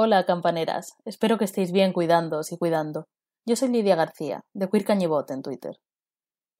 Hola, 0.00 0.26
campaneras. 0.26 0.94
Espero 1.04 1.38
que 1.38 1.44
estéis 1.44 1.72
bien 1.72 1.92
cuidándoos 1.92 2.52
y 2.52 2.56
cuidando. 2.56 3.08
Yo 3.44 3.56
soy 3.56 3.70
Lidia 3.70 3.96
García, 3.96 4.42
de 4.54 4.70
Queer 4.70 4.84
Cañibot 4.84 5.28
en 5.32 5.42
Twitter. 5.42 5.80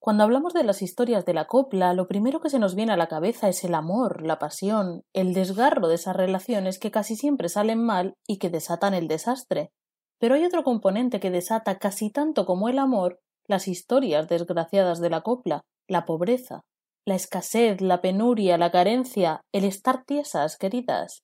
Cuando 0.01 0.25
hablamos 0.25 0.55
de 0.55 0.65
las 0.65 0.83
historias 0.83 1.25
de 1.25 1.35
la 1.35 1.47
copla, 1.47 1.95
lo 1.95 2.09
primero 2.09 2.41
que 2.41 2.51
se 2.51 2.59
nos 2.59 2.75
viene 2.75 2.95
a 2.95 2.97
la 2.97 3.07
cabeza 3.07 3.49
es 3.49 3.63
el 3.63 3.77
amor, 3.77 4.27
la 4.27 4.41
pasión, 4.41 5.05
el 5.13 5.35
desgarro 5.35 5.87
de 5.87 5.95
esas 5.95 6.17
relaciones 6.17 6.81
que 6.81 6.91
casi 6.91 7.15
siempre 7.15 7.49
salen 7.49 7.81
mal 7.81 8.15
y 8.27 8.39
que 8.39 8.51
desatan 8.51 8.93
el 8.93 9.07
desastre. 9.07 9.71
Pero 10.19 10.35
hay 10.35 10.45
otro 10.45 10.65
componente 10.65 11.21
que 11.21 11.31
desata 11.31 11.79
casi 11.79 12.11
tanto 12.11 12.45
como 12.45 12.69
el 12.69 12.81
amor 12.81 13.21
las 13.47 13.69
historias 13.69 14.27
desgraciadas 14.27 15.01
de 15.01 15.11
la 15.11 15.21
copla, 15.21 15.63
la 15.87 16.07
pobreza, 16.07 16.63
la 17.07 17.15
escasez, 17.15 17.81
la 17.83 18.01
penuria, 18.01 18.59
la 18.59 18.73
carencia, 18.73 19.43
el 19.53 19.63
estar 19.63 20.03
tiesas, 20.03 20.57
queridas. 20.57 21.23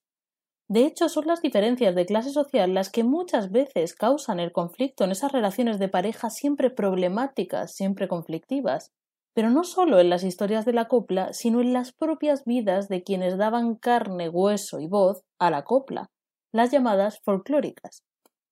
De 0.74 0.86
hecho, 0.86 1.08
son 1.08 1.28
las 1.28 1.40
diferencias 1.40 1.94
de 1.94 2.04
clase 2.04 2.30
social 2.30 2.74
las 2.74 2.90
que 2.90 3.04
muchas 3.04 3.52
veces 3.52 3.94
causan 3.94 4.40
el 4.40 4.50
conflicto 4.50 5.04
en 5.04 5.12
esas 5.12 5.30
relaciones 5.30 5.78
de 5.78 5.88
pareja 5.88 6.30
siempre 6.30 6.68
problemáticas, 6.68 7.72
siempre 7.76 8.08
conflictivas. 8.08 8.90
Pero 9.34 9.50
no 9.50 9.62
solo 9.62 10.00
en 10.00 10.10
las 10.10 10.24
historias 10.24 10.64
de 10.64 10.72
la 10.72 10.88
copla, 10.88 11.32
sino 11.32 11.60
en 11.60 11.72
las 11.72 11.92
propias 11.92 12.44
vidas 12.44 12.88
de 12.88 13.04
quienes 13.04 13.38
daban 13.38 13.76
carne, 13.76 14.28
hueso 14.28 14.80
y 14.80 14.88
voz 14.88 15.22
a 15.38 15.48
la 15.48 15.62
copla, 15.62 16.10
las 16.52 16.72
llamadas 16.72 17.20
folclóricas. 17.24 18.02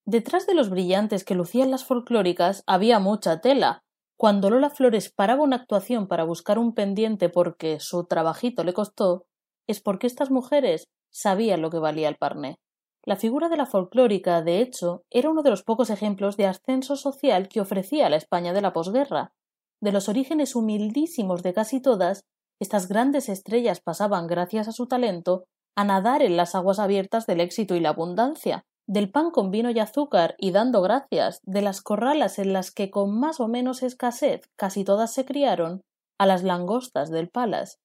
Detrás 0.06 0.46
de 0.46 0.54
los 0.54 0.70
brillantes 0.70 1.24
que 1.24 1.34
lucían 1.34 1.72
las 1.72 1.84
folclóricas 1.84 2.62
había 2.68 3.00
mucha 3.00 3.40
tela. 3.40 3.82
Cuando 4.16 4.48
Lola 4.48 4.70
Flores 4.70 5.10
paraba 5.10 5.42
una 5.42 5.56
actuación 5.56 6.06
para 6.06 6.22
buscar 6.22 6.60
un 6.60 6.72
pendiente 6.72 7.28
porque 7.28 7.80
su 7.80 8.04
trabajito 8.04 8.62
le 8.62 8.74
costó, 8.74 9.26
es 9.66 9.80
porque 9.80 10.06
estas 10.06 10.30
mujeres 10.30 10.86
sabía 11.12 11.56
lo 11.56 11.70
que 11.70 11.78
valía 11.78 12.08
el 12.08 12.16
parné. 12.16 12.58
La 13.04 13.16
figura 13.16 13.48
de 13.48 13.56
la 13.56 13.66
folclórica, 13.66 14.42
de 14.42 14.60
hecho, 14.60 15.04
era 15.10 15.30
uno 15.30 15.42
de 15.42 15.50
los 15.50 15.62
pocos 15.62 15.90
ejemplos 15.90 16.36
de 16.36 16.46
ascenso 16.46 16.96
social 16.96 17.48
que 17.48 17.60
ofrecía 17.60 18.08
la 18.08 18.16
España 18.16 18.52
de 18.52 18.62
la 18.62 18.72
posguerra. 18.72 19.32
De 19.80 19.92
los 19.92 20.08
orígenes 20.08 20.54
humildísimos 20.54 21.42
de 21.42 21.52
casi 21.52 21.80
todas, 21.80 22.24
estas 22.60 22.86
grandes 22.86 23.28
estrellas 23.28 23.80
pasaban, 23.80 24.28
gracias 24.28 24.68
a 24.68 24.72
su 24.72 24.86
talento, 24.86 25.44
a 25.74 25.84
nadar 25.84 26.22
en 26.22 26.36
las 26.36 26.54
aguas 26.54 26.78
abiertas 26.78 27.26
del 27.26 27.40
éxito 27.40 27.74
y 27.74 27.80
la 27.80 27.88
abundancia, 27.88 28.64
del 28.86 29.10
pan 29.10 29.30
con 29.30 29.50
vino 29.50 29.70
y 29.70 29.80
azúcar 29.80 30.36
y 30.38 30.52
dando 30.52 30.80
gracias, 30.82 31.40
de 31.42 31.62
las 31.62 31.80
corralas 31.80 32.38
en 32.38 32.52
las 32.52 32.70
que 32.70 32.90
con 32.90 33.18
más 33.18 33.40
o 33.40 33.48
menos 33.48 33.82
escasez 33.82 34.48
casi 34.56 34.84
todas 34.84 35.12
se 35.12 35.24
criaron, 35.24 35.82
a 36.18 36.26
las 36.26 36.44
langostas 36.44 37.10
del 37.10 37.28
Palas, 37.28 37.80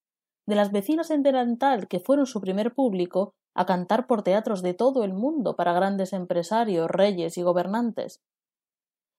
de 0.48 0.56
las 0.56 0.72
vecinas 0.72 1.12
en 1.12 1.22
delantal 1.22 1.88
que 1.88 2.00
fueron 2.00 2.26
su 2.26 2.42
primer 2.42 2.73
público 2.73 3.36
a 3.53 3.66
cantar 3.66 4.08
por 4.08 4.23
teatros 4.23 4.62
de 4.62 4.73
todo 4.73 5.04
el 5.04 5.14
mundo 5.14 5.56
para 5.56 5.73
grandes 5.73 6.14
empresarios, 6.14 6.89
reyes 6.89 7.38
y 7.38 7.44
gobernantes. 7.44 8.22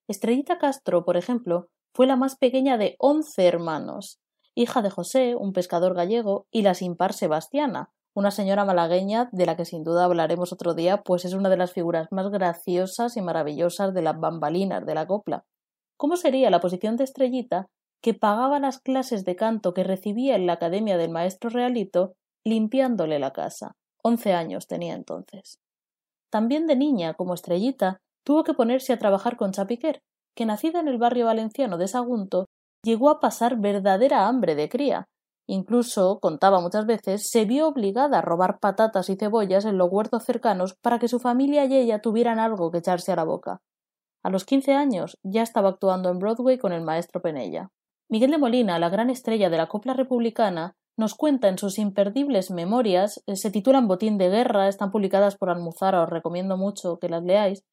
Estrellita 0.09 0.59
Castro, 0.59 1.05
por 1.05 1.17
ejemplo, 1.17 1.69
fue 1.95 2.07
la 2.07 2.17
más 2.17 2.37
pequeña 2.37 2.79
de 2.79 2.97
once 2.99 3.47
hermanos, 3.47 4.21
hija 4.55 4.81
de 4.81 4.91
José, 4.91 5.37
un 5.37 5.53
pescador 5.53 5.95
gallego, 5.95 6.47
y 6.51 6.63
la 6.63 6.75
sin 6.75 6.97
par 6.97 7.13
Sebastiana, 7.13 7.91
una 8.15 8.31
señora 8.31 8.65
malagueña 8.65 9.29
de 9.33 9.47
la 9.47 9.57
que 9.57 9.65
sin 9.65 9.85
duda 9.85 10.05
hablaremos 10.05 10.53
otro 10.53 10.75
día, 10.75 11.03
pues 11.03 11.25
es 11.25 11.35
una 11.35 11.51
de 11.51 11.57
las 11.57 11.73
figuras 11.73 12.09
más 12.11 12.31
graciosas 12.31 13.17
y 13.17 13.23
maravillosas 13.23 13.93
de 13.93 14.03
las 14.03 14.19
bambalinas 14.19 14.87
de 14.87 14.95
la 14.95 15.07
copla. 15.07 15.45
¿Cómo 15.97 16.17
sería 16.17 16.51
la 16.51 16.61
posición 16.61 16.97
de 16.97 17.05
Estrellita 17.05 17.69
que 18.03 18.15
pagaba 18.15 18.61
las 18.61 18.81
clases 18.81 19.25
de 19.25 19.37
canto 19.37 19.75
que 19.75 19.85
recibía 19.85 20.37
en 20.37 20.47
la 20.47 20.55
academia 20.55 20.97
del 20.97 21.11
maestro 21.11 21.51
Realito, 21.51 22.15
limpiándole 22.45 23.19
la 23.19 23.33
casa. 23.33 23.73
Once 24.03 24.33
años 24.33 24.67
tenía 24.67 24.95
entonces. 24.95 25.59
También 26.31 26.67
de 26.67 26.77
niña, 26.77 27.15
como 27.15 27.35
estrellita, 27.35 27.99
tuvo 28.25 28.45
que 28.45 28.55
ponerse 28.55 28.93
a 28.93 28.99
trabajar 28.99 29.37
con 29.37 29.53
Chapiquer, 29.53 30.01
que 30.37 30.47
nacida 30.47 30.81
en 30.81 30.89
el 30.89 30.99
barrio 30.99 31.27
valenciano 31.27 31.79
de 31.79 31.89
Sagunto, 31.89 32.47
llegó 32.85 33.11
a 33.11 33.21
pasar 33.21 33.59
verdadera 33.59 34.29
hambre 34.29 34.55
de 34.55 34.69
cría. 34.69 35.09
Incluso, 35.49 36.21
contaba 36.21 36.61
muchas 36.61 36.87
veces, 36.87 37.29
se 37.31 37.45
vio 37.47 37.69
obligada 37.69 38.19
a 38.19 38.23
robar 38.23 38.59
patatas 38.61 39.09
y 39.09 39.17
cebollas 39.17 39.65
en 39.65 39.79
los 39.79 39.91
huertos 39.91 40.25
cercanos 40.25 40.75
para 40.83 40.99
que 40.99 41.09
su 41.09 41.19
familia 41.19 41.65
y 41.65 41.75
ella 41.75 42.01
tuvieran 42.01 42.39
algo 42.39 42.71
que 42.71 42.79
echarse 42.79 43.13
a 43.13 43.17
la 43.17 43.25
boca. 43.25 43.61
A 44.23 44.31
los 44.31 44.45
quince 44.45 44.75
años 44.75 45.17
ya 45.23 45.43
estaba 45.43 45.71
actuando 45.71 46.11
en 46.11 46.19
Broadway 46.19 46.59
con 46.59 46.73
el 46.73 46.83
maestro 46.83 47.23
Penella. 47.23 47.71
Miguel 48.11 48.31
de 48.31 48.39
Molina, 48.39 48.79
la 48.79 48.89
gran 48.89 49.11
estrella 49.11 49.51
de 49.51 49.59
la 49.59 49.67
copla 49.67 49.93
republicana, 49.93 50.75
nos 50.97 51.15
cuenta 51.15 51.49
en 51.49 51.59
sus 51.59 51.79
imperdibles 51.79 52.51
memorias, 52.51 53.23
eh, 53.27 53.37
se 53.37 53.51
titulan 53.51 53.87
Botín 53.87 54.17
de 54.17 54.31
Guerra, 54.31 54.67
están 54.67 54.91
publicadas 54.91 55.37
por 55.37 55.51
Almuzara, 55.51 56.03
os 56.03 56.09
recomiendo 56.09 56.57
mucho 56.57 56.99
que 56.99 57.11
las 57.11 57.23
leáis. 57.23 57.65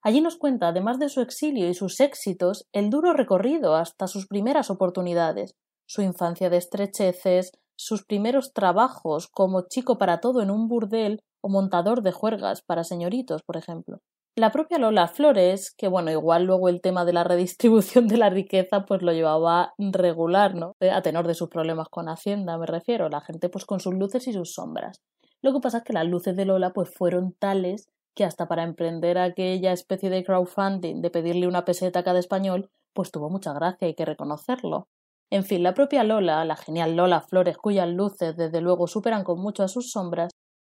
Allí 0.00 0.20
nos 0.20 0.36
cuenta, 0.36 0.68
además 0.68 1.00
de 1.00 1.08
su 1.08 1.20
exilio 1.20 1.68
y 1.68 1.74
sus 1.74 1.98
éxitos, 1.98 2.68
el 2.72 2.90
duro 2.90 3.12
recorrido 3.12 3.74
hasta 3.74 4.06
sus 4.06 4.28
primeras 4.28 4.70
oportunidades, 4.70 5.56
su 5.84 6.02
infancia 6.02 6.48
de 6.48 6.58
estrecheces, 6.58 7.50
sus 7.76 8.04
primeros 8.04 8.52
trabajos 8.52 9.26
como 9.26 9.62
chico 9.62 9.98
para 9.98 10.20
todo 10.20 10.42
en 10.42 10.52
un 10.52 10.68
burdel 10.68 11.24
o 11.40 11.48
montador 11.48 12.02
de 12.02 12.12
juergas 12.12 12.62
para 12.62 12.84
señoritos, 12.84 13.42
por 13.42 13.56
ejemplo. 13.56 13.98
La 14.34 14.50
propia 14.50 14.78
Lola 14.78 15.08
Flores, 15.08 15.74
que 15.76 15.88
bueno, 15.88 16.10
igual 16.10 16.44
luego 16.44 16.70
el 16.70 16.80
tema 16.80 17.04
de 17.04 17.12
la 17.12 17.22
redistribución 17.22 18.08
de 18.08 18.16
la 18.16 18.30
riqueza 18.30 18.86
pues 18.86 19.02
lo 19.02 19.12
llevaba 19.12 19.74
regular, 19.76 20.54
¿no? 20.54 20.74
A 20.90 21.02
tenor 21.02 21.26
de 21.26 21.34
sus 21.34 21.50
problemas 21.50 21.88
con 21.90 22.08
Hacienda, 22.08 22.56
me 22.56 22.64
refiero, 22.64 23.10
la 23.10 23.20
gente 23.20 23.50
pues 23.50 23.66
con 23.66 23.78
sus 23.78 23.92
luces 23.92 24.26
y 24.28 24.32
sus 24.32 24.54
sombras. 24.54 25.02
Lo 25.42 25.52
que 25.52 25.60
pasa 25.60 25.78
es 25.78 25.84
que 25.84 25.92
las 25.92 26.06
luces 26.06 26.34
de 26.34 26.46
Lola 26.46 26.72
pues 26.72 26.88
fueron 26.96 27.34
tales 27.38 27.90
que 28.14 28.24
hasta 28.24 28.48
para 28.48 28.62
emprender 28.62 29.18
aquella 29.18 29.72
especie 29.72 30.08
de 30.08 30.24
crowdfunding 30.24 31.02
de 31.02 31.10
pedirle 31.10 31.46
una 31.46 31.66
peseta 31.66 31.98
a 31.98 32.04
cada 32.04 32.18
español, 32.18 32.70
pues 32.94 33.10
tuvo 33.10 33.28
mucha 33.28 33.52
gracia, 33.52 33.86
hay 33.86 33.94
que 33.94 34.06
reconocerlo. 34.06 34.88
En 35.30 35.44
fin, 35.44 35.62
la 35.62 35.74
propia 35.74 36.04
Lola, 36.04 36.42
la 36.46 36.56
genial 36.56 36.96
Lola 36.96 37.20
Flores, 37.20 37.58
cuyas 37.58 37.88
luces 37.88 38.34
desde 38.36 38.62
luego 38.62 38.86
superan 38.86 39.24
con 39.24 39.40
mucho 39.40 39.62
a 39.62 39.68
sus 39.68 39.90
sombras, 39.90 40.30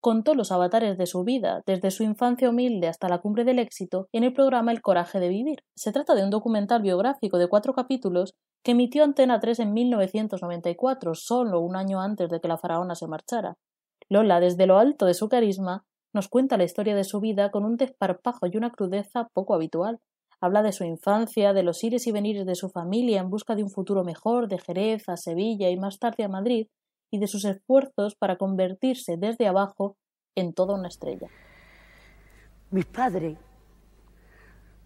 contó 0.03 0.35
los 0.35 0.51
avatares 0.51 0.99
de 0.99 1.07
su 1.07 1.23
vida, 1.23 1.63
desde 1.65 1.93
su 1.93 2.03
infancia 2.03 2.51
humilde 2.51 2.89
hasta 2.89 3.09
la 3.09 3.21
cumbre 3.21 3.45
del 3.45 3.61
éxito, 3.61 4.09
en 4.11 4.25
el 4.25 4.33
programa 4.33 4.73
El 4.73 4.83
coraje 4.83 5.21
de 5.21 5.29
vivir. 5.29 5.63
Se 5.77 5.93
trata 5.93 6.17
de 6.17 6.25
un 6.25 6.31
documental 6.31 6.83
biográfico 6.83 7.39
de 7.39 7.47
cuatro 7.47 7.73
capítulos 7.73 8.35
que 8.65 8.73
emitió 8.73 9.05
Antena 9.05 9.39
3 9.39 9.61
en 9.61 9.73
1994, 9.73 11.15
solo 11.15 11.61
un 11.61 11.77
año 11.77 12.01
antes 12.01 12.29
de 12.31 12.41
que 12.41 12.49
la 12.49 12.59
faraona 12.59 12.97
se 12.97 13.07
marchara. 13.07 13.59
Lola, 14.09 14.41
desde 14.41 14.67
lo 14.67 14.79
alto 14.79 15.07
de 15.07 15.15
su 15.15 15.29
carisma, 15.29 15.85
nos 16.13 16.27
cuenta 16.27 16.57
la 16.57 16.65
historia 16.65 16.97
de 16.97 17.05
su 17.05 17.21
vida 17.21 17.53
con 17.53 17.65
un 17.65 17.77
desparpajo 17.77 18.49
y 18.49 18.57
una 18.57 18.73
crudeza 18.73 19.29
poco 19.33 19.55
habitual. 19.55 20.01
Habla 20.41 20.65
de 20.65 20.73
su 20.73 20.83
infancia, 20.83 21.53
de 21.53 21.63
los 21.63 21.83
ires 21.85 22.09
y 22.09 22.13
venires 22.13 22.45
de 22.45 22.57
su 22.57 22.71
familia 22.71 23.21
en 23.21 23.31
busca 23.31 23.55
de 23.55 23.63
un 23.63 23.71
futuro 23.71 24.03
mejor, 24.03 24.49
de 24.49 24.59
Jerez 24.59 25.09
a 25.09 25.17
Sevilla 25.17 25.71
y 25.71 25.77
más 25.77 26.01
tarde 26.01 26.25
a 26.25 26.29
Madrid, 26.29 26.67
y 27.13 27.19
de 27.19 27.29
sus 27.29 27.45
esfuerzos 27.45 28.17
para 28.17 28.37
convertirse 28.37 29.17
desde 29.17 29.47
abajo 29.47 29.97
en 30.35 30.55
toda 30.55 30.75
una 30.75 30.89
estrella. 30.89 31.29
Mis 32.71 32.87
padres 32.87 33.37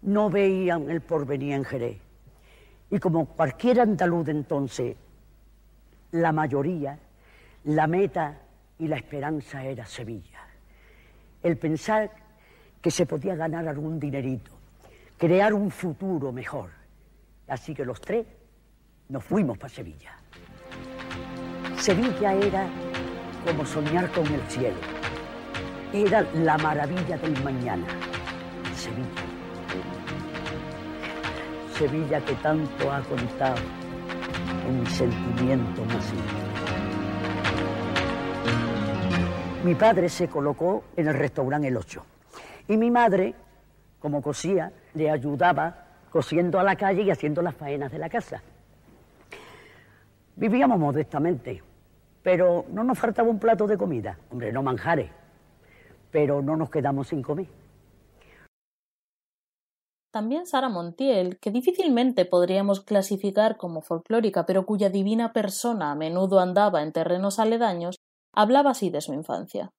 no 0.01 0.29
veían 0.29 0.91
el 0.91 1.01
porvenir 1.01 1.53
en 1.53 1.63
Jerez. 1.63 2.01
Y 2.91 2.99
como 2.99 3.25
cualquier 3.25 3.79
andaluz 3.79 4.25
de 4.25 4.31
entonces, 4.33 4.97
la 6.11 6.31
mayoría, 6.33 6.99
la 7.63 7.87
meta 7.87 8.41
y 8.77 8.87
la 8.87 8.97
esperanza 8.97 9.63
era 9.63 9.85
Sevilla. 9.85 10.39
El 11.41 11.57
pensar 11.57 12.11
que 12.81 12.91
se 12.91 13.05
podía 13.05 13.35
ganar 13.35 13.67
algún 13.67 13.99
dinerito, 13.99 14.51
crear 15.17 15.53
un 15.53 15.71
futuro 15.71 16.31
mejor. 16.31 16.71
Así 17.47 17.73
que 17.73 17.85
los 17.85 18.01
tres 18.01 18.25
nos 19.09 19.23
fuimos 19.23 19.57
para 19.57 19.73
Sevilla. 19.73 20.17
Sevilla 21.77 22.33
era 22.33 22.67
como 23.45 23.65
soñar 23.65 24.11
con 24.11 24.25
el 24.27 24.41
cielo. 24.49 24.75
Era 25.93 26.21
la 26.33 26.57
maravilla 26.57 27.17
del 27.17 27.41
mañana. 27.43 27.85
Sevilla. 28.75 29.07
Sevilla 31.77 32.19
que 32.25 32.33
tanto 32.35 32.91
ha 32.91 33.01
contado 33.03 33.57
en 34.67 34.79
mi 34.81 34.85
sentimiento 34.87 35.85
más 35.85 36.09
íntimo. 36.11 36.47
Mi 39.63 39.75
padre 39.75 40.09
se 40.09 40.27
colocó 40.27 40.83
en 40.95 41.07
el 41.07 41.13
restaurante 41.13 41.67
El 41.67 41.77
Ocho 41.77 42.03
y 42.67 42.75
mi 42.75 42.91
madre, 42.91 43.33
como 43.99 44.21
cosía, 44.21 44.71
le 44.93 45.09
ayudaba 45.09 45.85
cosiendo 46.11 46.59
a 46.59 46.63
la 46.63 46.75
calle 46.75 47.03
y 47.03 47.11
haciendo 47.11 47.41
las 47.41 47.55
faenas 47.55 47.91
de 47.91 47.99
la 47.99 48.09
casa. 48.09 48.41
Vivíamos 50.35 50.79
modestamente, 50.79 51.63
pero 52.27 52.65
no 52.73 52.83
nos 52.83 52.99
faltaba 52.99 53.29
un 53.29 53.39
plato 53.39 53.67
de 53.67 53.77
comida. 53.77 54.19
Hombre, 54.29 54.51
no 54.51 54.61
manjares, 54.61 55.09
pero 56.11 56.41
no 56.41 56.57
nos 56.57 56.69
quedamos 56.69 57.07
sin 57.07 57.21
comer. 57.21 57.47
También 60.11 60.45
Sara 60.45 60.67
Montiel, 60.67 61.39
que 61.39 61.51
difícilmente 61.51 62.25
podríamos 62.25 62.81
clasificar 62.81 63.55
como 63.55 63.79
folclórica, 63.79 64.45
pero 64.45 64.65
cuya 64.65 64.89
divina 64.89 65.31
persona 65.31 65.89
a 65.89 65.95
menudo 65.95 66.41
andaba 66.41 66.83
en 66.83 66.91
terrenos 66.91 67.39
aledaños, 67.39 67.95
hablaba 68.33 68.71
así 68.71 68.89
de 68.89 68.99
su 68.99 69.13
infancia. 69.13 69.69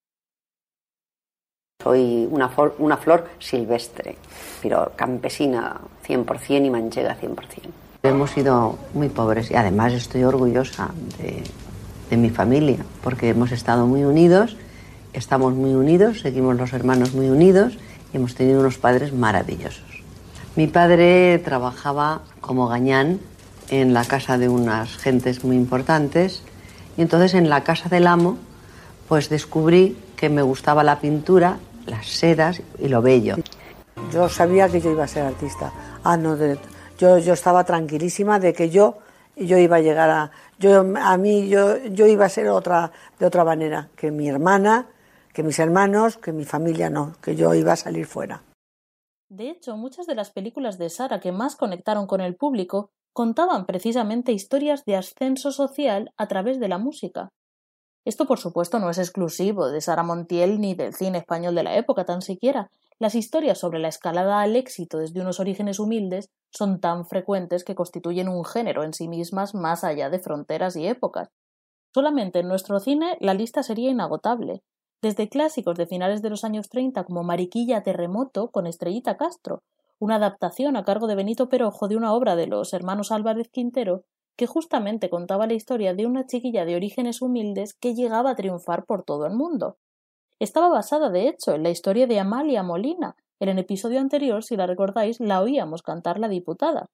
soy 1.83 2.27
una, 2.31 2.51
una 2.79 2.97
flor 2.97 3.29
silvestre, 3.41 4.17
pero 4.63 4.93
campesina 4.97 5.83
100% 6.03 6.65
y 6.65 6.71
manchega 6.71 7.15
100%. 7.15 7.37
Hemos 8.05 8.31
sido 8.31 8.79
muy 8.95 9.11
pobres 9.11 9.51
y 9.51 9.55
además 9.55 9.93
estoy 9.93 10.25
orgullosa 10.25 10.91
de, 11.19 11.43
de 12.11 12.17
mi 12.17 12.31
familia, 12.31 12.79
porque 13.03 13.29
hemos 13.29 13.53
estado 13.53 13.87
muy 13.87 14.05
unidos, 14.05 14.57
estamos 15.13 15.55
muy 15.55 15.75
unidos, 15.75 16.21
seguimos 16.21 16.57
los 16.57 16.73
hermanos 16.73 17.15
muy 17.15 17.29
unidos 17.29 17.79
y 18.13 18.17
hemos 18.17 18.35
tenido 18.35 18.61
unos 18.61 18.79
padres 18.79 19.13
maravillosos. 19.13 20.03
Mi 20.57 20.67
padre 20.67 21.39
trabajaba 21.39 22.23
como 22.41 22.69
gañán 22.69 23.21
en 23.71 23.95
la 23.95 24.05
casa 24.05 24.39
de 24.39 24.49
unas 24.49 24.97
gentes 24.97 25.45
muy 25.45 25.57
importantes 25.57 26.43
y 26.97 27.03
entonces 27.03 27.35
en 27.35 27.49
la 27.49 27.63
casa 27.65 27.89
del 27.89 28.07
amo 28.07 28.39
pues 29.09 29.29
descubrí 29.29 29.97
que 30.17 30.29
me 30.29 30.43
gustaba 30.43 30.85
la 30.85 31.01
pintura, 31.01 31.59
las 31.87 32.07
sedas 32.07 32.61
y 32.79 32.89
lo 32.89 33.03
bello. 33.03 33.37
Yo 34.13 34.29
sabía 34.29 34.69
que 34.69 34.81
yo 34.81 34.91
iba 34.91 35.05
a 35.05 35.09
ser 35.09 35.25
artista. 35.25 35.73
Ah, 36.05 36.17
no, 36.17 36.37
yo, 36.99 37.19
yo 37.19 37.33
estaba 37.33 37.65
tranquilísima 37.65 38.39
de 38.39 38.53
que 38.53 38.71
yo, 38.71 38.99
yo 39.37 39.59
iba 39.59 39.77
a 39.77 39.81
llegar 39.81 40.11
a... 40.11 40.31
Yo, 40.59 40.81
a 40.81 41.17
mí 41.17 41.49
yo, 41.49 41.77
yo 41.87 42.07
iba 42.07 42.25
a 42.25 42.29
ser 42.29 42.49
otra, 42.49 42.91
de 43.19 43.27
otra 43.27 43.45
manera, 43.45 43.91
que 43.97 44.11
mi 44.11 44.29
hermana, 44.29 44.89
que 45.33 45.45
mis 45.45 45.59
hermanos, 45.59 46.17
que 46.17 46.33
mi 46.33 46.45
familia 46.45 46.91
no, 46.91 47.15
que 47.23 47.37
yo 47.37 47.55
iba 47.55 47.73
a 47.73 47.77
salir 47.77 48.07
fuera. 48.07 48.43
De 49.29 49.51
hecho, 49.51 49.77
muchas 49.77 50.07
de 50.07 50.15
las 50.15 50.31
películas 50.31 50.79
de 50.79 50.91
Sara 50.91 51.21
que 51.21 51.33
más 51.33 51.55
conectaron 51.55 52.07
con 52.07 52.21
el 52.21 52.35
público 52.35 52.91
contaban 53.13 53.67
precisamente 53.67 54.33
historias 54.33 54.85
de 54.85 54.97
ascenso 54.97 55.53
social 55.53 56.13
a 56.17 56.29
través 56.29 56.59
de 56.59 56.69
la 56.69 56.79
música. 56.79 57.29
Esto, 58.05 58.27
por 58.27 58.39
supuesto, 58.39 58.79
no 58.79 58.91
es 58.91 58.99
exclusivo 58.99 59.69
de 59.69 59.81
Sara 59.81 60.03
Montiel 60.03 60.61
ni 60.61 60.75
del 60.75 60.95
cine 60.95 61.19
español 61.19 61.55
de 61.55 61.63
la 61.63 61.77
época 61.77 62.05
tan 62.05 62.23
siquiera. 62.23 62.71
Las 63.01 63.15
historias 63.15 63.59
sobre 63.59 63.79
la 63.79 63.89
escalada 63.89 64.41
al 64.41 64.57
éxito 64.57 64.99
desde 64.99 65.21
unos 65.21 65.39
orígenes 65.39 65.79
humildes 65.79 66.31
son 66.51 66.81
tan 66.81 67.07
frecuentes 67.07 67.63
que 67.63 67.77
constituyen 67.77 68.29
un 68.29 68.45
género 68.45 68.83
en 68.83 68.93
sí 68.93 69.07
mismas 69.07 69.55
más 69.55 69.85
allá 69.85 70.11
de 70.11 70.19
fronteras 70.19 70.75
y 70.75 70.87
épocas. 70.87 71.29
Solamente 71.95 72.41
en 72.41 72.49
nuestro 72.49 72.81
cine 72.81 73.17
la 73.21 73.35
lista 73.35 73.63
sería 73.63 73.91
inagotable, 73.91 74.63
desde 75.01 75.29
clásicos 75.29 75.77
de 75.77 75.87
finales 75.87 76.23
de 76.23 76.31
los 76.31 76.43
años 76.43 76.69
30 76.69 77.05
como 77.05 77.23
Mariquilla 77.23 77.85
Terremoto 77.85 78.51
con 78.51 78.67
Estrellita 78.67 79.17
Castro, 79.17 79.63
una 80.01 80.17
adaptación 80.17 80.77
a 80.77 80.85
cargo 80.85 81.07
de 81.07 81.15
Benito 81.15 81.49
Perojo 81.49 81.87
de 81.87 81.97
una 81.97 82.13
obra 82.13 82.35
de 82.35 82.49
los 82.49 82.73
hermanos 82.73 83.13
Álvarez 83.13 83.49
Quintero 83.49 84.03
que 84.37 84.47
justamente 84.47 85.09
contaba 85.09 85.47
la 85.47 85.55
historia 85.55 85.95
de 85.95 86.07
una 86.07 86.27
chiquilla 86.27 86.65
de 86.65 86.75
orígenes 86.75 87.23
humildes 87.23 87.75
que 87.75 87.95
llegaba 87.95 88.31
a 88.31 88.37
triunfar 88.37 88.87
por 88.87 89.05
todo 89.05 89.27
el 89.27 89.35
mundo. 89.35 89.77
Estaba 90.41 90.69
basada, 90.69 91.11
de 91.11 91.29
hecho, 91.29 91.55
en 91.55 91.65
la 91.65 91.71
historia 91.71 92.07
de 92.07 92.21
Amalia 92.21 92.63
Molina. 92.63 93.17
En 93.41 93.49
el 93.49 93.59
episodio 93.59 93.99
anterior, 93.99 94.45
si 94.45 94.57
la 94.57 94.67
recordáis, 94.67 95.19
la 95.19 95.41
oíamos 95.41 95.83
cantar 95.83 96.21
la 96.21 96.29
diputada. 96.29 96.87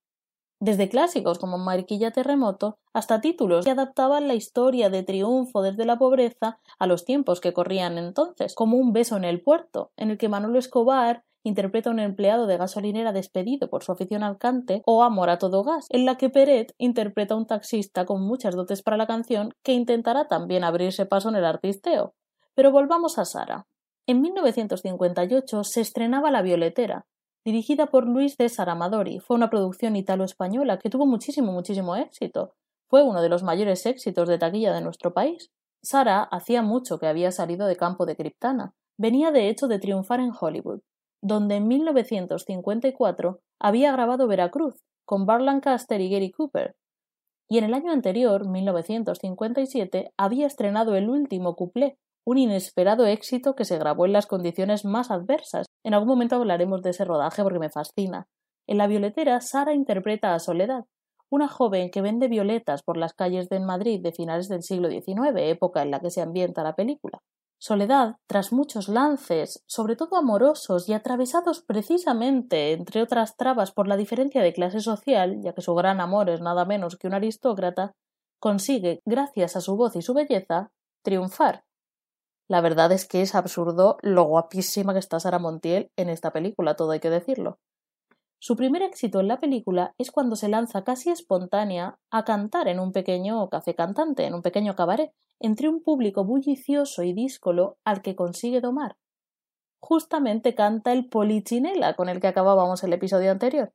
Desde 0.61 0.88
clásicos 0.88 1.38
como 1.38 1.58
Mariquilla 1.58 2.11
Terremoto 2.11 2.79
hasta 2.94 3.20
títulos 3.20 3.67
que 3.67 3.73
adaptaban 3.73 4.29
la 4.29 4.35
historia 4.35 4.88
de 4.88 5.02
triunfo 5.02 5.61
desde 5.61 5.85
la 5.85 5.99
pobreza 5.99 6.58
a 6.79 6.87
los 6.87 7.05
tiempos 7.05 7.41
que 7.41 7.52
corrían 7.52 7.99
entonces, 7.99 8.55
como 8.55 8.79
Un 8.79 8.94
beso 8.94 9.17
en 9.19 9.25
el 9.25 9.43
puerto, 9.43 9.91
en 9.99 10.11
el 10.11 10.17
que 10.17 10.31
Manolo 10.31 10.58
Escobar 10.58 11.25
interpreta 11.43 11.91
a 11.91 11.93
un 11.93 11.99
empleado 11.99 12.46
de 12.46 12.56
gasolinera 12.56 13.12
despedido 13.12 13.69
por 13.69 13.85
su 13.85 13.93
afición 13.93 14.23
al 14.23 14.38
cante, 14.38 14.81
o 14.87 15.02
Amor 15.02 15.29
a 15.29 15.38
todo 15.38 15.64
gas, 15.64 15.85
en 15.91 16.06
la 16.06 16.17
que 16.17 16.31
Peret 16.31 16.73
interpreta 16.79 17.35
a 17.35 17.37
un 17.37 17.46
taxista 17.46 18.06
con 18.06 18.23
muchas 18.23 18.56
dotes 18.56 18.82
para 18.82 18.96
la 18.96 19.06
canción 19.06 19.52
que 19.62 19.73
intentará 19.73 20.29
también 20.29 20.64
abrirse 20.64 21.05
paso 21.05 21.29
en 21.29 21.37
el 21.37 21.44
artisteo. 21.44 22.14
Pero 22.55 22.71
volvamos 22.73 23.19
a 23.19 23.25
Sara. 23.25 23.67
En 24.06 24.21
1958 24.21 25.65
se 25.65 25.81
estrenaba 25.81 26.31
La 26.31 26.43
Violetera, 26.43 27.06
dirigida 27.45 27.87
por 27.87 28.06
Luis 28.06 28.37
César 28.37 28.69
Amadori. 28.69 29.19
Fue 29.21 29.37
una 29.37 29.51
producción 29.51 29.97
italo-española 29.97 30.79
que 30.79 30.91
tuvo 30.91 31.06
muchísimo, 31.06 31.53
muchísimo 31.53 31.97
éxito. 31.97 32.55
Fue 32.89 33.03
uno 33.03 33.23
de 33.23 33.29
los 33.29 33.43
mayores 33.43 33.87
éxitos 33.87 34.29
de 34.29 34.39
taquilla 34.39 34.73
de 34.73 34.83
nuestro 34.83 35.12
país. 35.12 35.51
Sara 35.83 36.23
hacía 36.23 36.62
mucho 36.62 36.99
que 36.99 37.06
había 37.06 37.31
salido 37.31 37.67
de 37.67 37.77
campo 37.77 38.06
de 38.06 38.17
Criptana. 38.17 38.75
Venía 38.99 39.31
de 39.33 39.49
hecho 39.49 39.69
de 39.69 39.79
triunfar 39.79 40.21
en 40.21 40.33
Hollywood 40.39 40.81
donde 41.25 41.56
en 41.56 41.67
1954 41.67 43.41
había 43.59 43.93
grabado 43.93 44.29
Veracruz 44.29 44.75
con 45.06 45.25
Bart 45.25 45.43
Lancaster 45.43 45.99
y 46.03 46.11
Gary 46.11 46.31
Cooper, 46.31 46.77
y 47.49 47.59
en 47.59 47.65
el 47.65 47.75
año 47.75 47.93
anterior, 47.93 48.47
1957, 48.47 50.12
había 50.19 50.47
estrenado 50.47 50.97
el 50.97 51.09
último 51.09 51.56
cuplé, 51.56 51.99
un 52.25 52.38
inesperado 52.38 53.06
éxito 53.06 53.55
que 53.55 53.65
se 53.65 53.79
grabó 53.79 54.06
en 54.06 54.12
las 54.12 54.26
condiciones 54.26 54.85
más 54.85 55.11
adversas. 55.11 55.67
En 55.85 55.94
algún 55.94 56.09
momento 56.09 56.37
hablaremos 56.37 56.82
de 56.82 56.91
ese 56.91 57.05
rodaje 57.05 57.43
porque 57.43 57.59
me 57.59 57.71
fascina. 57.71 58.26
En 58.67 58.79
La 58.79 58.87
Violetera, 58.87 59.41
Sara 59.41 59.75
interpreta 59.75 60.35
a 60.35 60.38
Soledad, 60.38 60.85
una 61.31 61.49
joven 61.49 61.91
que 61.91 62.00
vende 62.00 62.29
violetas 62.29 62.82
por 62.82 62.97
las 62.97 63.12
calles 63.12 63.49
de 63.49 63.61
Madrid 63.61 64.00
de 64.00 64.12
finales 64.12 64.49
del 64.49 64.62
siglo 64.62 64.88
XIX, 64.88 65.35
época 65.37 65.82
en 65.82 65.91
la 65.91 66.00
que 66.00 66.11
se 66.11 66.23
ambienta 66.23 66.62
la 66.62 66.75
película. 66.75 67.21
Soledad, 67.59 68.17
tras 68.27 68.53
muchos 68.53 68.88
lances, 68.88 69.62
sobre 69.67 69.97
todo 69.97 70.17
amorosos 70.17 70.88
y 70.88 70.93
atravesados 70.93 71.62
precisamente, 71.62 72.73
entre 72.73 73.03
otras 73.03 73.37
trabas, 73.37 73.73
por 73.73 73.88
la 73.88 73.97
diferencia 73.97 74.43
de 74.43 74.53
clase 74.53 74.81
social, 74.81 75.41
ya 75.43 75.55
que 75.55 75.62
su 75.62 75.75
gran 75.75 76.00
amor 76.00 76.29
es 76.31 76.41
nada 76.41 76.65
menos 76.65 76.97
que 76.97 77.06
un 77.06 77.15
aristócrata, 77.15 77.93
consigue, 78.38 79.00
gracias 79.06 79.56
a 79.56 79.61
su 79.61 79.77
voz 79.77 79.97
y 79.97 80.03
su 80.03 80.12
belleza, 80.12 80.70
triunfar. 81.03 81.65
La 82.49 82.61
verdad 82.61 82.93
es 82.93 83.08
que 83.08 83.23
es 83.23 83.35
absurdo 83.35 83.96
lo 84.02 84.25
guapísima 84.25 84.93
que 84.93 84.99
está 84.99 85.19
Sara 85.19 85.38
Montiel 85.38 85.91
en 85.96 86.11
esta 86.11 86.31
película, 86.31 86.76
todo 86.76 86.91
hay 86.91 87.00
que 87.00 87.11
decirlo. 87.11 87.58
Su 88.38 88.56
primer 88.56 88.82
éxito 88.82 89.20
en 89.20 89.29
la 89.29 89.41
película 89.41 89.94
es 89.96 90.11
cuando 90.11 90.37
se 90.37 90.49
lanza 90.49 90.85
casi 90.85 91.08
espontánea 91.08 91.99
a 92.11 92.25
cantar 92.25 92.69
en 92.69 92.79
un 92.79 92.93
pequeño 92.93 93.49
café 93.49 93.75
cantante, 93.75 94.26
en 94.26 94.35
un 94.35 94.43
pequeño 94.43 94.76
cabaret, 94.76 95.12
entre 95.41 95.70
un 95.70 95.82
público 95.82 96.25
bullicioso 96.25 97.02
y 97.02 97.14
díscolo 97.14 97.79
al 97.85 98.02
que 98.02 98.14
consigue 98.14 98.61
domar. 98.61 98.96
Justamente 99.81 100.55
canta 100.55 100.93
el 100.93 101.08
Polichinela 101.08 101.94
con 101.94 102.11
el 102.11 102.20
que 102.20 102.26
acabábamos 102.26 102.85
el 102.85 102.93
episodio 102.93 103.31
anterior. 103.31 103.73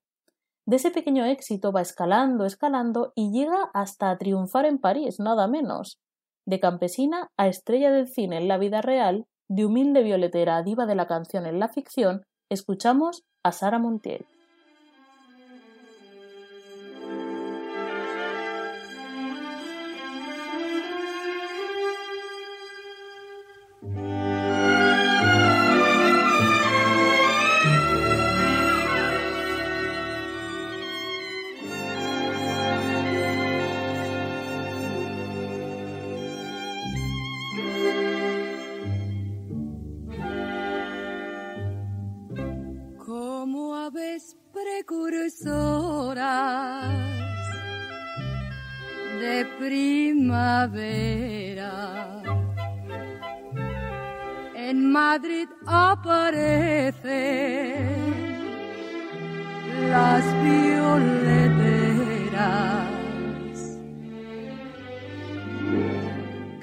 De 0.68 0.76
ese 0.76 0.92
pequeño 0.92 1.26
éxito 1.26 1.72
va 1.72 1.82
escalando, 1.82 2.46
escalando 2.46 3.12
y 3.16 3.32
llega 3.32 3.72
hasta 3.74 4.16
triunfar 4.20 4.66
en 4.66 4.78
París, 4.78 5.20
nada 5.20 5.48
menos. 5.48 6.00
De 6.50 6.60
campesina 6.60 7.30
a 7.38 7.48
estrella 7.48 7.92
del 7.92 8.08
cine 8.08 8.38
en 8.38 8.48
la 8.48 8.58
vida 8.58 8.82
real, 8.82 9.28
de 9.50 9.68
humilde 9.68 10.02
violetera 10.02 10.58
a 10.58 10.64
diva 10.64 10.88
de 10.88 10.96
la 10.96 11.06
canción 11.06 11.46
en 11.46 11.60
la 11.60 11.70
ficción, 11.70 12.24
escuchamos 12.50 13.22
a 13.44 13.52
Sara 13.52 13.78
Montiel. 13.78 14.26
De 49.20 49.46
primavera. 49.60 50.94
En 54.56 54.92
Madrid 54.92 55.48
aparecen 55.68 57.06
las 59.92 60.24
violeteras 60.44 61.30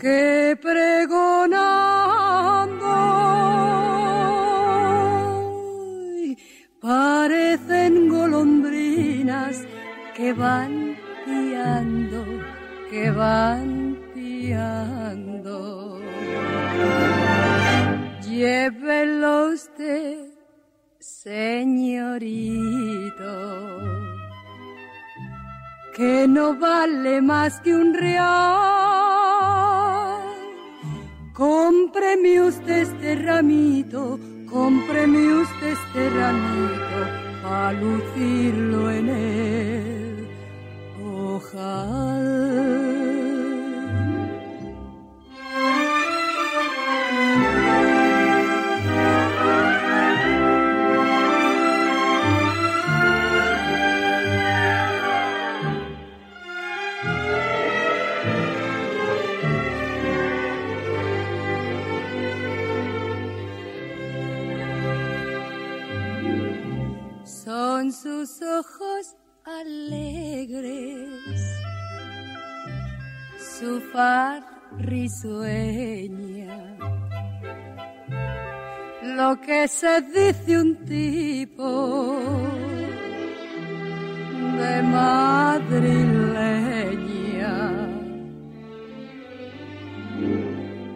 que 0.01 0.59
pregonando 0.61 1.16
que 10.27 10.33
van 10.33 10.97
piando, 11.25 12.25
que 12.91 13.11
van 13.13 13.97
piando. 14.13 16.01
Llévelo 18.23 19.51
usted, 19.55 20.17
señorito, 20.99 22.25
que 25.95 26.27
no 26.27 26.59
vale 26.59 27.23
más 27.23 27.61
que 27.61 27.73
un 27.73 27.95
real. 27.95 28.27
Cómpreme 31.35 32.41
usted 32.41 32.83
este 32.83 33.15
ramito 33.15 34.19
cómpreme 34.51 35.35
usted 35.43 35.73
este 35.79 36.11
ramito 36.11 36.99
para 37.43 37.73
lucirlo 37.75 38.91
en. 38.91 39.07
Son 39.07 39.96
sus 67.93 68.43
ojos 68.43 69.17
alegres, 69.45 71.26
su 73.59 73.81
far 73.93 74.43
risueña. 74.79 76.59
Lo 79.03 79.41
que 79.41 79.67
se 79.69 80.03
dice 80.03 80.61
un 80.61 80.77
tipo 80.85 82.29
de 84.59 84.83
madrileña. 84.83 85.87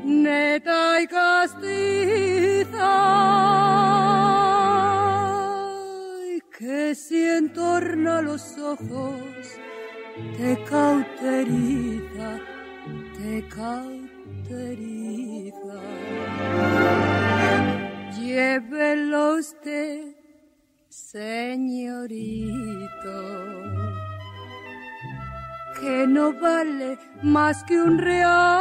Neta 0.04 1.00
y 1.00 1.06
castiza. 1.06 2.90
Que 6.58 6.94
si 6.94 7.24
entorna 7.24 8.20
los 8.20 8.58
ojos 8.58 9.16
te 10.36 10.64
cauteriza, 10.64 12.38
te 13.16 13.44
cauteriza. 13.48 14.20
Llévelo 18.18 19.34
usted, 19.34 20.14
señorito, 20.88 22.48
que 25.80 26.06
no 26.06 26.32
vale 26.40 26.98
más 27.22 27.64
que 27.64 27.80
un 27.80 27.98
real. 27.98 28.60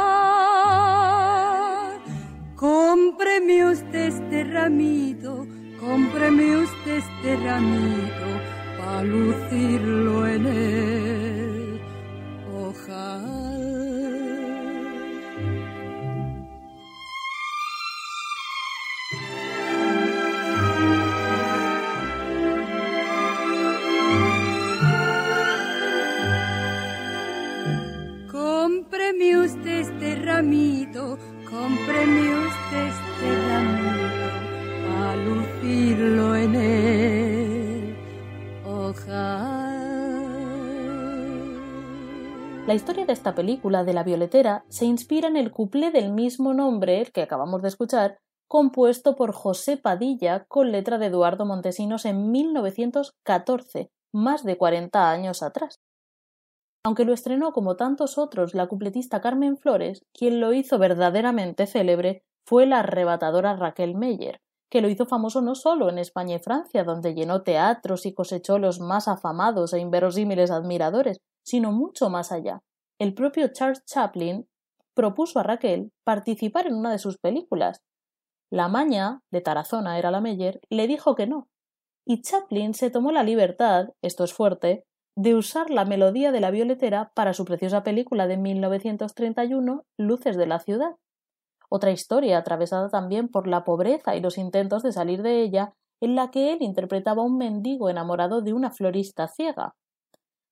Cómpreme 2.56 3.64
usted 3.70 4.08
este 4.08 4.44
ramito, 4.44 5.46
cómpreme 5.80 6.56
usted 6.58 6.98
este 6.98 7.36
ramito, 7.36 8.28
para 8.78 9.02
lucirlo 9.02 10.26
en 10.26 10.46
el 10.46 11.09
usted 32.38 32.86
este 32.86 33.48
ramito, 33.48 33.98
a 34.98 35.16
lucirlo 35.16 36.36
en 36.36 36.54
el 36.54 37.96
ojal. 38.64 39.60
La 42.66 42.74
historia 42.74 43.04
de 43.04 43.12
esta 43.12 43.34
película 43.34 43.84
de 43.84 43.92
La 43.92 44.02
Violetera 44.02 44.64
se 44.68 44.86
inspira 44.86 45.28
en 45.28 45.36
el 45.36 45.50
cuplé 45.50 45.90
del 45.90 46.12
mismo 46.12 46.54
nombre, 46.54 47.04
que 47.12 47.22
acabamos 47.22 47.60
de 47.62 47.68
escuchar, 47.68 48.18
compuesto 48.48 49.16
por 49.16 49.32
José 49.32 49.76
Padilla 49.76 50.44
con 50.48 50.72
letra 50.72 50.98
de 50.98 51.06
Eduardo 51.06 51.44
Montesinos 51.44 52.04
en 52.06 52.30
1914, 52.30 53.90
más 54.12 54.42
de 54.44 54.56
40 54.56 55.10
años 55.10 55.42
atrás. 55.42 55.80
Aunque 56.84 57.04
lo 57.04 57.12
estrenó 57.12 57.52
como 57.52 57.76
tantos 57.76 58.16
otros 58.16 58.54
la 58.54 58.66
cupletista 58.66 59.20
Carmen 59.20 59.58
Flores, 59.58 60.02
quien 60.14 60.40
lo 60.40 60.52
hizo 60.52 60.78
verdaderamente 60.78 61.66
célebre 61.66 62.22
fue 62.46 62.66
la 62.66 62.80
arrebatadora 62.80 63.54
Raquel 63.54 63.94
Meyer, 63.94 64.40
que 64.70 64.80
lo 64.80 64.88
hizo 64.88 65.04
famoso 65.04 65.42
no 65.42 65.54
solo 65.54 65.90
en 65.90 65.98
España 65.98 66.36
y 66.36 66.38
Francia, 66.38 66.84
donde 66.84 67.14
llenó 67.14 67.42
teatros 67.42 68.06
y 68.06 68.14
cosechó 68.14 68.58
los 68.58 68.80
más 68.80 69.08
afamados 69.08 69.72
e 69.74 69.80
inverosímiles 69.80 70.50
admiradores, 70.50 71.18
sino 71.44 71.72
mucho 71.72 72.08
más 72.08 72.32
allá. 72.32 72.60
El 72.98 73.14
propio 73.14 73.48
Charles 73.52 73.84
Chaplin 73.84 74.48
propuso 74.94 75.38
a 75.38 75.42
Raquel 75.42 75.92
participar 76.04 76.66
en 76.66 76.74
una 76.74 76.92
de 76.92 76.98
sus 76.98 77.18
películas. 77.18 77.82
La 78.50 78.68
maña, 78.68 79.20
de 79.30 79.40
Tarazona 79.40 79.98
era 79.98 80.10
la 80.10 80.20
Meyer, 80.20 80.60
le 80.70 80.86
dijo 80.86 81.14
que 81.14 81.26
no. 81.26 81.48
Y 82.06 82.22
Chaplin 82.22 82.74
se 82.74 82.90
tomó 82.90 83.12
la 83.12 83.22
libertad, 83.22 83.90
esto 84.02 84.24
es 84.24 84.32
fuerte, 84.32 84.84
de 85.20 85.34
usar 85.34 85.68
la 85.68 85.84
melodía 85.84 86.32
de 86.32 86.40
la 86.40 86.50
violetera 86.50 87.12
para 87.14 87.34
su 87.34 87.44
preciosa 87.44 87.82
película 87.82 88.26
de 88.26 88.38
1931, 88.38 89.84
Luces 89.98 90.38
de 90.38 90.46
la 90.46 90.60
ciudad. 90.60 90.96
Otra 91.68 91.90
historia 91.90 92.38
atravesada 92.38 92.88
también 92.88 93.28
por 93.28 93.46
la 93.46 93.62
pobreza 93.62 94.16
y 94.16 94.22
los 94.22 94.38
intentos 94.38 94.82
de 94.82 94.92
salir 94.92 95.20
de 95.20 95.42
ella, 95.42 95.74
en 96.00 96.14
la 96.14 96.30
que 96.30 96.54
él 96.54 96.62
interpretaba 96.62 97.20
a 97.20 97.26
un 97.26 97.36
mendigo 97.36 97.90
enamorado 97.90 98.40
de 98.40 98.54
una 98.54 98.70
florista 98.70 99.28
ciega. 99.28 99.74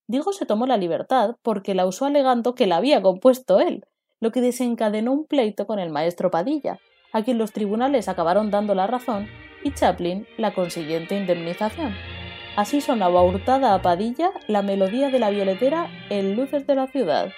Digo 0.07 0.33
se 0.33 0.45
tomó 0.45 0.67
la 0.67 0.77
libertad 0.77 1.35
porque 1.41 1.73
la 1.73 1.87
usó 1.87 2.05
alegando 2.05 2.53
que 2.53 2.67
la 2.67 2.77
había 2.77 3.01
compuesto 3.01 3.59
él, 3.59 3.85
lo 4.19 4.31
que 4.31 4.39
desencadenó 4.39 5.13
un 5.13 5.25
pleito 5.25 5.65
con 5.65 5.79
el 5.79 5.89
maestro 5.89 6.29
Padilla, 6.29 6.77
a 7.11 7.23
quien 7.23 7.39
los 7.39 7.53
tribunales 7.53 8.07
acabaron 8.07 8.51
dando 8.51 8.75
la 8.75 8.85
razón 8.85 9.25
y 9.63 9.73
Chaplin 9.73 10.27
la 10.37 10.53
consiguiente 10.53 11.17
indemnización. 11.17 12.18
Así 12.59 12.81
sonaba 12.81 13.23
hurtada 13.23 13.73
a 13.73 13.81
Padilla 13.81 14.33
la 14.47 14.61
melodía 14.61 15.09
de 15.09 15.17
la 15.17 15.29
violetera 15.29 15.87
en 16.09 16.35
Luces 16.35 16.67
de 16.67 16.75
la 16.75 16.87
ciudad. 16.87 17.31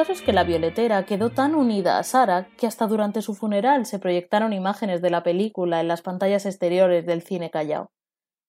Caso 0.00 0.12
es 0.12 0.22
que 0.22 0.32
la 0.32 0.44
violetera 0.44 1.04
quedó 1.04 1.28
tan 1.28 1.54
unida 1.54 1.98
a 1.98 2.02
Sara 2.04 2.48
que 2.56 2.66
hasta 2.66 2.86
durante 2.86 3.20
su 3.20 3.34
funeral 3.34 3.84
se 3.84 3.98
proyectaron 3.98 4.54
imágenes 4.54 5.02
de 5.02 5.10
la 5.10 5.22
película 5.22 5.78
en 5.78 5.88
las 5.88 6.00
pantallas 6.00 6.46
exteriores 6.46 7.04
del 7.04 7.20
cine 7.20 7.50
Callao. 7.50 7.90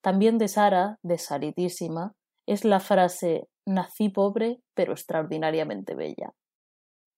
También 0.01 0.38
de 0.38 0.48
Sara, 0.48 0.98
de 1.03 1.17
Saritísima, 1.17 2.13
es 2.48 2.63
la 2.63 2.79
frase 2.79 3.50
nací 3.65 4.08
pobre 4.08 4.62
pero 4.74 4.93
extraordinariamente 4.93 5.93
bella. 5.93 6.31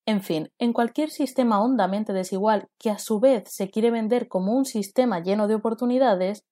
En 0.08 0.24
fin, 0.24 0.50
en 0.58 0.74
cualquier 0.74 1.12
sistema 1.12 1.64
hondamente 1.64 2.12
desigual 2.12 2.70
que 2.80 2.90
a 2.90 2.98
su 2.98 3.20
vez 3.20 3.44
se 3.54 3.70
quiere 3.70 3.92
vender 3.92 4.28
como 4.28 4.58
un 4.58 4.66
sistema 4.66 5.20
lleno 5.22 5.48
de 5.48 5.54
oportunidades, 5.54 6.44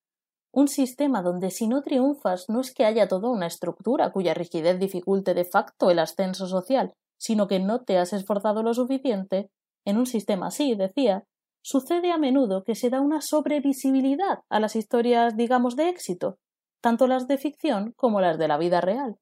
un 0.53 0.67
sistema 0.67 1.23
donde 1.23 1.49
si 1.49 1.67
no 1.67 1.81
triunfas 1.81 2.45
no 2.47 2.61
es 2.61 2.75
que 2.75 2.85
haya 2.85 3.07
toda 3.07 3.31
una 3.31 3.47
estructura 3.47 4.11
cuya 4.11 4.35
rigidez 4.35 4.77
dificulte 4.77 5.33
de 5.33 5.45
facto 5.45 5.89
el 5.89 5.97
ascenso 5.97 6.45
social, 6.45 6.93
sino 7.21 7.47
que 7.47 7.59
no 7.59 7.83
te 7.83 7.99
has 7.99 8.13
esforzado 8.13 8.63
lo 8.63 8.73
suficiente, 8.73 9.51
en 9.85 9.97
un 9.97 10.07
sistema 10.07 10.47
así, 10.47 10.73
decía, 10.73 11.23
sucede 11.61 12.11
a 12.11 12.17
menudo 12.17 12.63
que 12.63 12.73
se 12.73 12.89
da 12.89 12.99
una 12.99 13.21
sobrevisibilidad 13.21 14.39
a 14.49 14.59
las 14.59 14.75
historias, 14.75 15.37
digamos, 15.37 15.75
de 15.75 15.89
éxito, 15.89 16.39
tanto 16.81 17.05
las 17.05 17.27
de 17.27 17.37
ficción 17.37 17.93
como 17.95 18.21
las 18.21 18.39
de 18.39 18.47
la 18.47 18.57
vida 18.57 18.81
real. 18.81 19.19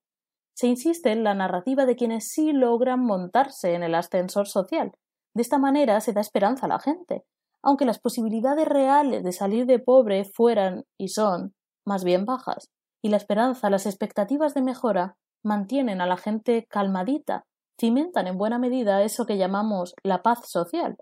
Se 0.55 0.67
insiste 0.67 1.11
en 1.11 1.25
la 1.25 1.33
narrativa 1.33 1.85
de 1.85 1.97
quienes 1.97 2.29
sí 2.29 2.53
logran 2.53 3.01
montarse 3.01 3.73
en 3.73 3.83
el 3.83 3.93
ascensor 3.95 4.47
social. 4.47 4.93
De 5.33 5.41
esta 5.41 5.57
manera 5.57 5.99
se 5.99 6.13
da 6.13 6.21
esperanza 6.21 6.67
a 6.67 6.69
la 6.69 6.79
gente, 6.79 7.25
aunque 7.61 7.85
las 7.85 7.99
posibilidades 7.99 8.65
reales 8.65 9.25
de 9.25 9.33
salir 9.33 9.65
de 9.65 9.79
pobre 9.79 10.23
fueran 10.23 10.85
y 10.97 11.09
son 11.09 11.53
más 11.85 12.05
bien 12.05 12.23
bajas. 12.23 12.69
y 13.01 13.07
la 13.09 13.17
esperanza, 13.17 13.69
las 13.69 13.85
expectativas 13.85 14.53
de 14.53 14.61
mejora 14.61 15.15
mantienen 15.41 16.01
a 16.01 16.05
la 16.05 16.17
gente 16.17 16.65
calmadita, 16.69 17.45
cimentan 17.79 18.27
en 18.27 18.38
buena 18.38 18.59
medida 18.59 19.03
eso 19.03 19.25
que 19.25 19.38
llamamos 19.38 19.93
la 20.03 20.21
paz 20.21 20.50
social. 20.50 20.98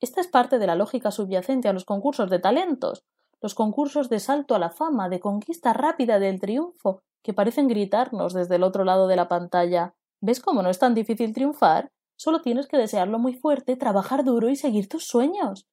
Esta 0.00 0.20
es 0.20 0.28
parte 0.28 0.58
de 0.58 0.66
la 0.66 0.76
lógica 0.76 1.10
subyacente 1.10 1.68
a 1.68 1.72
los 1.72 1.84
concursos 1.84 2.30
de 2.30 2.38
talentos, 2.38 3.04
los 3.40 3.54
concursos 3.54 4.08
de 4.08 4.20
salto 4.20 4.54
a 4.54 4.58
la 4.58 4.70
fama, 4.70 5.08
de 5.08 5.20
conquista 5.20 5.72
rápida 5.72 6.18
del 6.18 6.40
triunfo, 6.40 7.00
que 7.22 7.34
parecen 7.34 7.68
gritarnos 7.68 8.32
desde 8.32 8.56
el 8.56 8.62
otro 8.62 8.84
lado 8.84 9.06
de 9.08 9.16
la 9.16 9.28
pantalla 9.28 9.94
¿Ves 10.26 10.40
cómo 10.40 10.62
no 10.62 10.70
es 10.70 10.78
tan 10.78 10.94
difícil 10.94 11.34
triunfar? 11.34 11.92
Solo 12.16 12.40
tienes 12.40 12.66
que 12.66 12.78
desearlo 12.78 13.18
muy 13.18 13.34
fuerte, 13.34 13.76
trabajar 13.76 14.24
duro 14.24 14.48
y 14.48 14.56
seguir 14.56 14.88
tus 14.88 15.04
sueños. 15.04 15.66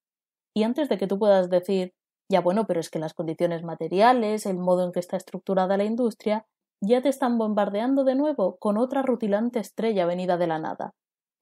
Y 0.54 0.64
antes 0.64 0.90
de 0.90 0.98
que 0.98 1.08
tú 1.08 1.18
puedas 1.18 1.50
decir 1.50 1.94
ya 2.30 2.42
bueno, 2.42 2.66
pero 2.68 2.82
es 2.82 2.90
que 2.90 3.00
las 3.00 3.14
condiciones 3.14 3.64
materiales, 3.64 4.46
el 4.46 4.58
modo 4.58 4.84
en 4.84 4.92
que 4.92 5.00
está 5.00 5.16
estructurada 5.16 5.78
la 5.78 5.86
industria, 5.86 6.46
ya 6.82 7.02
te 7.02 7.10
están 7.10 7.38
bombardeando 7.38 8.04
de 8.04 8.16
nuevo 8.16 8.58
con 8.58 8.78
otra 8.78 9.04
rutilante 9.04 9.60
estrella 9.60 10.06
venida 10.06 10.38
de 10.38 10.48
la 10.48 10.60
nada. 10.60 10.94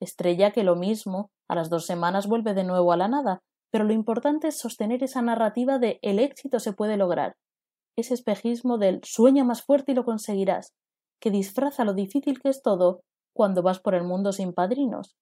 Estrella 0.01 0.51
que 0.51 0.63
lo 0.63 0.75
mismo, 0.75 1.31
a 1.47 1.55
las 1.55 1.69
dos 1.69 1.85
semanas 1.85 2.27
vuelve 2.27 2.53
de 2.53 2.63
nuevo 2.63 2.91
a 2.91 2.97
la 2.97 3.07
nada, 3.07 3.39
pero 3.71 3.85
lo 3.85 3.93
importante 3.93 4.49
es 4.49 4.57
sostener 4.57 5.03
esa 5.03 5.21
narrativa 5.21 5.79
de 5.79 5.99
el 6.01 6.19
éxito 6.19 6.59
se 6.59 6.73
puede 6.73 6.97
lograr, 6.97 7.35
ese 7.95 8.13
espejismo 8.13 8.77
del 8.77 9.01
sueña 9.03 9.43
más 9.43 9.61
fuerte 9.61 9.91
y 9.91 9.95
lo 9.95 10.05
conseguirás, 10.05 10.73
que 11.19 11.31
disfraza 11.31 11.85
lo 11.85 11.93
difícil 11.93 12.39
que 12.39 12.49
es 12.49 12.61
todo 12.61 13.01
cuando 13.33 13.61
vas 13.61 13.79
por 13.79 13.95
el 13.95 14.03
mundo 14.03 14.31
sin 14.31 14.53
padrinos. 14.53 15.15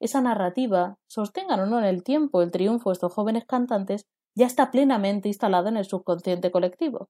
Esa 0.00 0.20
narrativa, 0.20 0.96
sostengan 1.08 1.60
o 1.60 1.66
no 1.66 1.78
en 1.78 1.84
el 1.84 2.02
tiempo 2.02 2.42
el 2.42 2.50
triunfo 2.50 2.90
de 2.90 2.94
estos 2.94 3.12
jóvenes 3.12 3.44
cantantes, 3.46 4.06
ya 4.36 4.46
está 4.46 4.70
plenamente 4.70 5.28
instalada 5.28 5.68
en 5.68 5.76
el 5.76 5.84
subconsciente 5.84 6.50
colectivo. 6.50 7.08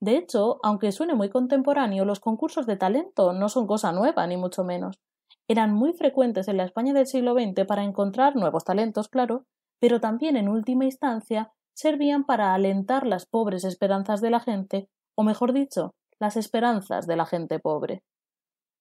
De 0.00 0.16
hecho, 0.16 0.58
aunque 0.62 0.92
suene 0.92 1.14
muy 1.14 1.28
contemporáneo, 1.28 2.04
los 2.04 2.20
concursos 2.20 2.66
de 2.66 2.76
talento 2.76 3.32
no 3.32 3.48
son 3.48 3.66
cosa 3.66 3.92
nueva, 3.92 4.26
ni 4.26 4.36
mucho 4.36 4.64
menos. 4.64 5.00
Eran 5.48 5.72
muy 5.72 5.92
frecuentes 5.92 6.46
en 6.48 6.56
la 6.58 6.64
España 6.64 6.92
del 6.92 7.06
siglo 7.06 7.34
XX 7.34 7.66
para 7.66 7.82
encontrar 7.82 8.36
nuevos 8.36 8.64
talentos, 8.64 9.08
claro, 9.08 9.44
pero 9.80 10.00
también 10.00 10.36
en 10.36 10.48
última 10.48 10.84
instancia 10.84 11.52
servían 11.74 12.24
para 12.24 12.54
alentar 12.54 13.06
las 13.06 13.26
pobres 13.26 13.64
esperanzas 13.64 14.20
de 14.20 14.30
la 14.30 14.40
gente, 14.40 14.88
o 15.16 15.22
mejor 15.22 15.52
dicho, 15.52 15.94
las 16.20 16.36
esperanzas 16.36 17.06
de 17.06 17.16
la 17.16 17.26
gente 17.26 17.58
pobre. 17.58 18.02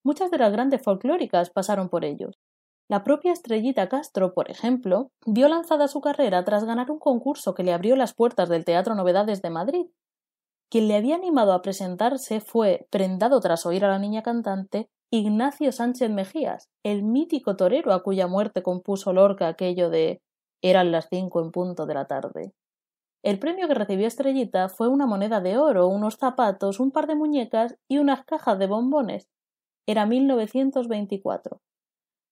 Muchas 0.04 0.32
de 0.32 0.38
las 0.38 0.52
grandes 0.52 0.82
folclóricas 0.82 1.50
pasaron 1.50 1.90
por 1.90 2.06
ellos. 2.06 2.36
La 2.90 3.04
propia 3.04 3.34
Estrellita 3.34 3.90
Castro, 3.90 4.34
por 4.34 4.50
ejemplo, 4.50 5.12
vio 5.26 5.50
lanzada 5.50 5.88
su 5.88 6.00
carrera 6.00 6.46
tras 6.46 6.64
ganar 6.64 6.90
un 6.90 7.00
concurso 7.00 7.54
que 7.54 7.64
le 7.64 7.74
abrió 7.74 7.96
las 7.96 8.14
puertas 8.14 8.50
del 8.50 8.66
Teatro 8.66 8.96
Novedades 8.96 9.42
de 9.42 9.50
Madrid. 9.50 9.88
Quien 10.70 10.88
le 10.88 10.96
había 10.96 11.16
animado 11.16 11.54
a 11.54 11.62
presentarse 11.62 12.42
fue, 12.42 12.88
prendado 12.90 13.40
tras 13.40 13.66
oír 13.66 13.86
a 13.86 13.90
la 13.90 14.00
niña 14.00 14.22
cantante, 14.22 14.90
Ignacio 15.10 15.72
Sánchez 15.72 16.10
Mejías, 16.10 16.70
el 16.84 17.04
mítico 17.04 17.56
torero 17.56 17.94
a 17.94 18.04
cuya 18.04 18.28
muerte 18.28 18.62
compuso 18.62 19.14
Lorca 19.14 19.48
aquello 19.48 19.90
de 19.90 20.22
eran 20.62 20.92
las 20.92 21.08
cinco 21.10 21.42
en 21.42 21.52
punto 21.52 21.86
de 21.86 21.94
la 21.94 22.08
tarde. 22.08 22.54
El 23.24 23.40
premio 23.40 23.68
que 23.68 23.74
recibió 23.74 24.08
Estrellita 24.08 24.68
fue 24.68 24.90
una 24.90 25.06
moneda 25.06 25.40
de 25.40 25.58
oro, 25.58 25.88
unos 25.88 26.16
zapatos, 26.16 26.80
un 26.80 26.92
par 26.92 27.08
de 27.08 27.16
muñecas 27.16 27.78
y 27.88 28.00
unas 28.00 28.26
cajas 28.26 28.60
de 28.60 28.68
bombones. 28.68 29.30
Era 29.86 30.06
1924. 30.06 31.62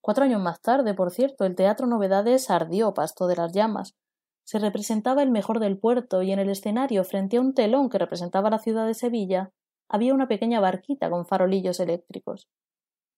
Cuatro 0.01 0.23
años 0.25 0.41
más 0.41 0.61
tarde, 0.61 0.93
por 0.93 1.11
cierto, 1.11 1.45
el 1.45 1.55
Teatro 1.55 1.87
Novedades 1.87 2.49
ardió 2.49 2.93
pasto 2.93 3.27
de 3.27 3.37
las 3.37 3.53
llamas. 3.53 3.95
Se 4.45 4.59
representaba 4.59 5.23
el 5.23 5.31
mejor 5.31 5.59
del 5.59 5.79
puerto 5.79 6.21
y 6.21 6.31
en 6.31 6.37
el 6.37 6.49
escenario, 6.49 7.03
frente 7.03 7.37
a 7.37 7.41
un 7.41 7.55
telón 7.55 7.89
que 7.89 7.97
representaba 7.97 8.51
la 8.51 8.59
ciudad 8.59 8.85
de 8.85 8.93
Sevilla, 8.93 9.51
había 9.89 10.13
una 10.13 10.27
pequeña 10.27 10.59
barquita 10.59 11.09
con 11.09 11.25
farolillos 11.25 11.79
eléctricos. 11.79 12.47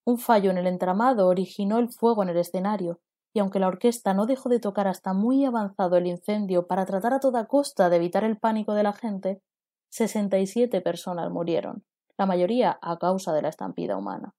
Un 0.06 0.20
fallo 0.20 0.52
en 0.52 0.58
el 0.58 0.68
entramado 0.68 1.28
originó 1.28 1.80
el 1.80 1.90
fuego 1.90 2.24
en 2.24 2.30
el 2.30 2.38
escenario, 2.38 3.02
y 3.34 3.40
aunque 3.40 3.60
la 3.60 3.68
orquesta 3.68 4.14
no 4.14 4.26
dejó 4.26 4.48
de 4.48 4.62
tocar 4.62 4.88
hasta 4.88 5.14
muy 5.14 5.44
avanzado 5.44 5.98
el 5.98 6.08
incendio 6.08 6.66
para 6.66 6.86
tratar 6.86 7.14
a 7.14 7.20
toda 7.20 7.46
costa 7.46 7.90
de 7.90 7.98
evitar 7.98 8.24
el 8.24 8.38
pánico 8.38 8.74
de 8.74 8.84
la 8.84 8.94
gente, 8.94 9.42
sesenta 9.90 10.40
y 10.40 10.48
siete 10.48 10.80
personas 10.80 11.30
murieron, 11.30 11.84
la 12.18 12.26
mayoría 12.26 12.80
a 12.82 12.98
causa 12.98 13.34
de 13.34 13.42
la 13.42 13.50
estampida 13.50 13.98
humana. 13.98 14.34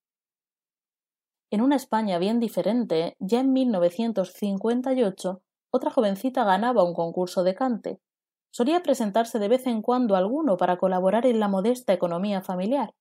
En 1.50 1.60
una 1.60 1.76
España 1.76 2.18
bien 2.18 2.40
diferente, 2.40 3.14
ya 3.18 3.40
en 3.40 3.52
1958, 3.52 5.42
otra 5.70 5.90
jovencita 5.90 6.44
ganaba 6.44 6.84
un 6.84 6.94
concurso 6.94 7.42
de 7.42 7.54
cante. 7.54 8.00
Solía 8.50 8.82
presentarse 8.82 9.38
de 9.38 9.48
vez 9.48 9.66
en 9.66 9.82
cuando 9.82 10.16
alguno 10.16 10.56
para 10.56 10.78
colaborar 10.78 11.26
en 11.26 11.40
la 11.40 11.48
modesta 11.48 11.92
economía 11.92 12.40
familiar. 12.40 12.94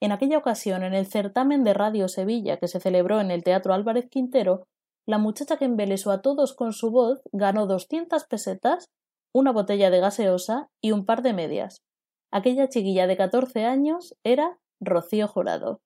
En 0.00 0.12
aquella 0.12 0.38
ocasión, 0.38 0.82
en 0.82 0.94
el 0.94 1.06
certamen 1.06 1.64
de 1.64 1.74
Radio 1.74 2.08
Sevilla 2.08 2.58
que 2.58 2.68
se 2.68 2.80
celebró 2.80 3.20
en 3.20 3.30
el 3.30 3.44
Teatro 3.44 3.74
Álvarez 3.74 4.08
Quintero, 4.10 4.66
la 5.06 5.18
muchacha 5.18 5.56
que 5.56 5.66
embelesó 5.66 6.10
a 6.10 6.22
todos 6.22 6.54
con 6.54 6.72
su 6.72 6.90
voz 6.90 7.22
ganó 7.32 7.66
doscientas 7.66 8.24
pesetas, 8.24 8.90
una 9.32 9.52
botella 9.52 9.90
de 9.90 10.00
gaseosa 10.00 10.68
y 10.80 10.92
un 10.92 11.04
par 11.04 11.22
de 11.22 11.34
medias. 11.34 11.82
Aquella 12.30 12.68
chiquilla 12.68 13.06
de 13.06 13.16
catorce 13.16 13.64
años 13.64 14.16
era 14.24 14.58
Rocío 14.80 15.28
Jurado. 15.28 15.80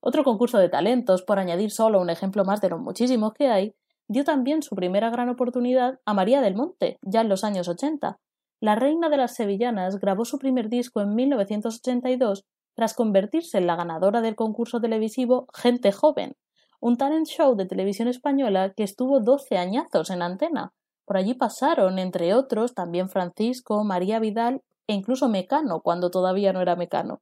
Otro 0.00 0.22
concurso 0.22 0.58
de 0.58 0.68
talentos, 0.68 1.22
por 1.22 1.38
añadir 1.38 1.70
solo 1.70 2.00
un 2.00 2.10
ejemplo 2.10 2.44
más 2.44 2.60
de 2.60 2.68
los 2.68 2.80
muchísimos 2.80 3.32
que 3.32 3.48
hay, 3.48 3.74
dio 4.08 4.24
también 4.24 4.62
su 4.62 4.74
primera 4.74 5.10
gran 5.10 5.28
oportunidad 5.28 5.98
a 6.04 6.14
María 6.14 6.40
del 6.40 6.54
Monte, 6.54 6.98
ya 7.02 7.20
en 7.20 7.28
los 7.28 7.44
años 7.44 7.68
80. 7.68 8.18
La 8.60 8.74
reina 8.74 9.08
de 9.08 9.16
las 9.16 9.34
sevillanas 9.34 9.98
grabó 9.98 10.24
su 10.24 10.38
primer 10.38 10.68
disco 10.68 11.00
en 11.00 11.14
1982 11.14 12.44
tras 12.74 12.94
convertirse 12.94 13.58
en 13.58 13.66
la 13.66 13.76
ganadora 13.76 14.20
del 14.20 14.34
concurso 14.34 14.80
televisivo 14.80 15.46
Gente 15.54 15.92
Joven, 15.92 16.34
un 16.80 16.96
talent 16.96 17.26
show 17.26 17.56
de 17.56 17.66
televisión 17.66 18.08
española 18.08 18.72
que 18.76 18.82
estuvo 18.82 19.20
doce 19.20 19.56
añazos 19.56 20.10
en 20.10 20.22
antena. 20.22 20.72
Por 21.06 21.16
allí 21.16 21.34
pasaron, 21.34 21.98
entre 21.98 22.34
otros, 22.34 22.74
también 22.74 23.08
Francisco, 23.08 23.84
María 23.84 24.18
Vidal 24.18 24.62
e 24.86 24.94
incluso 24.94 25.28
Mecano, 25.28 25.80
cuando 25.80 26.10
todavía 26.10 26.52
no 26.52 26.60
era 26.60 26.76
Mecano. 26.76 27.20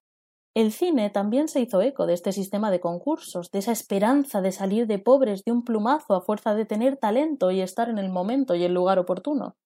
El 0.55 0.71
cine 0.71 1.09
también 1.09 1.49
se 1.49 1.61
hizo 1.61 1.81
eco 1.81 2.05
de 2.05 2.13
este 2.13 2.31
sistema 2.31 2.71
de 2.71 2.79
concursos, 2.79 3.51
de 3.51 3.61
esa 3.61 3.73
esperanza 3.73 4.43
de 4.43 4.53
salir 4.53 4.87
de 4.87 4.99
pobres 4.99 5.45
de 5.45 5.53
un 5.53 5.65
plumazo 5.65 6.15
a 6.15 6.21
fuerza 6.21 6.55
de 6.55 6.67
tener 6.67 6.99
talento 6.99 7.51
y 7.51 7.63
estar 7.63 7.89
en 7.89 7.97
el 7.97 8.11
momento 8.11 8.55
y 8.55 8.65
el 8.65 8.75
lugar 8.75 8.99
oportuno. 8.99 9.57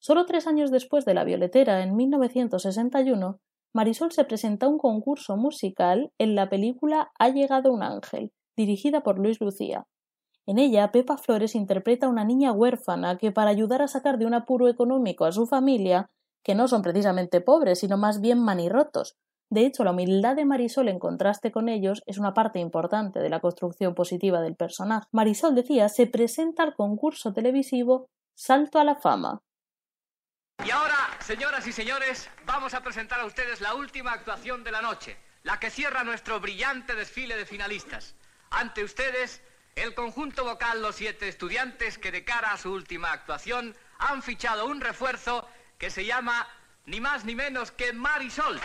Solo 0.00 0.26
tres 0.26 0.48
años 0.48 0.72
después 0.72 1.04
de 1.04 1.14
La 1.14 1.22
Violetera, 1.22 1.84
en 1.84 1.94
1961, 1.94 3.38
Marisol 3.72 4.10
se 4.10 4.24
presenta 4.24 4.66
a 4.66 4.68
un 4.68 4.78
concurso 4.78 5.36
musical 5.36 6.10
en 6.18 6.34
la 6.34 6.48
película 6.48 7.12
Ha 7.16 7.28
llegado 7.28 7.72
un 7.72 7.84
ángel, 7.84 8.32
dirigida 8.56 9.02
por 9.02 9.20
Luis 9.20 9.40
Lucía. 9.40 9.86
En 10.46 10.58
ella, 10.58 10.90
Pepa 10.90 11.16
Flores 11.16 11.54
interpreta 11.54 12.06
a 12.06 12.08
una 12.08 12.24
niña 12.24 12.50
huérfana 12.52 13.18
que, 13.18 13.30
para 13.30 13.50
ayudar 13.50 13.82
a 13.82 13.88
sacar 13.88 14.18
de 14.18 14.26
un 14.26 14.34
apuro 14.34 14.66
económico 14.66 15.26
a 15.26 15.32
su 15.32 15.46
familia, 15.46 16.10
que 16.42 16.56
no 16.56 16.66
son 16.66 16.82
precisamente 16.82 17.40
pobres, 17.40 17.80
sino 17.80 17.98
más 17.98 18.20
bien 18.20 18.40
manirrotos, 18.40 19.16
de 19.50 19.64
hecho, 19.64 19.82
la 19.82 19.92
humildad 19.92 20.36
de 20.36 20.44
Marisol 20.44 20.88
en 20.88 20.98
contraste 20.98 21.50
con 21.50 21.70
ellos 21.70 22.02
es 22.06 22.18
una 22.18 22.34
parte 22.34 22.58
importante 22.58 23.18
de 23.18 23.30
la 23.30 23.40
construcción 23.40 23.94
positiva 23.94 24.42
del 24.42 24.56
personaje. 24.56 25.08
Marisol 25.10 25.54
decía 25.54 25.88
se 25.88 26.06
presenta 26.06 26.62
al 26.62 26.74
concurso 26.74 27.32
televisivo 27.32 28.10
Salto 28.34 28.78
a 28.78 28.84
la 28.84 28.94
Fama. 28.94 29.40
Y 30.64 30.70
ahora, 30.70 30.96
señoras 31.20 31.66
y 31.66 31.72
señores, 31.72 32.28
vamos 32.44 32.74
a 32.74 32.82
presentar 32.82 33.20
a 33.20 33.24
ustedes 33.24 33.60
la 33.62 33.74
última 33.74 34.12
actuación 34.12 34.64
de 34.64 34.72
la 34.72 34.82
noche, 34.82 35.16
la 35.44 35.58
que 35.58 35.70
cierra 35.70 36.04
nuestro 36.04 36.40
brillante 36.40 36.94
desfile 36.94 37.36
de 37.36 37.46
finalistas. 37.46 38.16
Ante 38.50 38.84
ustedes, 38.84 39.40
el 39.76 39.94
conjunto 39.94 40.44
vocal 40.44 40.82
Los 40.82 40.96
Siete 40.96 41.28
Estudiantes 41.28 41.96
que 41.96 42.12
de 42.12 42.24
cara 42.24 42.52
a 42.52 42.58
su 42.58 42.72
última 42.72 43.12
actuación 43.12 43.74
han 43.98 44.22
fichado 44.22 44.66
un 44.66 44.80
refuerzo 44.80 45.46
que 45.78 45.90
se 45.90 46.04
llama 46.04 46.46
ni 46.88 47.00
más 47.00 47.24
ni 47.24 47.34
menos 47.34 47.70
que 47.70 47.92
Marisol. 47.92 48.58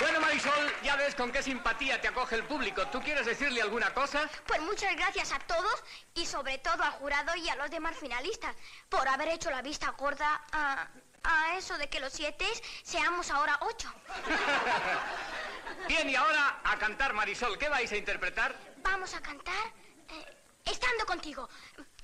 Bueno, 0.00 0.20
Marisol, 0.20 0.72
ya 0.82 0.96
ves 0.96 1.14
con 1.14 1.30
qué 1.30 1.42
simpatía 1.42 2.00
te 2.00 2.08
acoge 2.08 2.34
el 2.34 2.44
público. 2.44 2.86
¿Tú 2.88 3.00
quieres 3.00 3.26
decirle 3.26 3.62
alguna 3.62 3.94
cosa? 3.94 4.28
Pues 4.46 4.60
muchas 4.62 4.94
gracias 4.96 5.32
a 5.32 5.38
todos 5.38 5.84
y 6.14 6.26
sobre 6.26 6.58
todo 6.58 6.82
al 6.82 6.92
jurado 6.92 7.34
y 7.36 7.48
a 7.48 7.54
los 7.54 7.70
demás 7.70 7.96
finalistas 7.96 8.54
por 8.88 9.06
haber 9.08 9.28
hecho 9.28 9.50
la 9.50 9.62
vista 9.62 9.90
gorda 9.90 10.42
a, 10.50 10.88
a 11.22 11.56
eso 11.56 11.78
de 11.78 11.88
que 11.88 12.00
los 12.00 12.12
siete 12.12 12.44
seamos 12.82 13.30
ahora 13.30 13.56
ocho. 13.60 13.92
Bien, 15.88 16.10
y 16.10 16.16
ahora 16.16 16.60
a 16.64 16.76
cantar, 16.76 17.14
Marisol. 17.14 17.56
¿Qué 17.56 17.68
vais 17.68 17.90
a 17.92 17.96
interpretar? 17.96 18.54
Vamos 18.82 19.14
a 19.14 19.20
cantar 19.22 19.72
eh, 20.08 20.33
estando 20.64 21.06
contigo. 21.06 21.48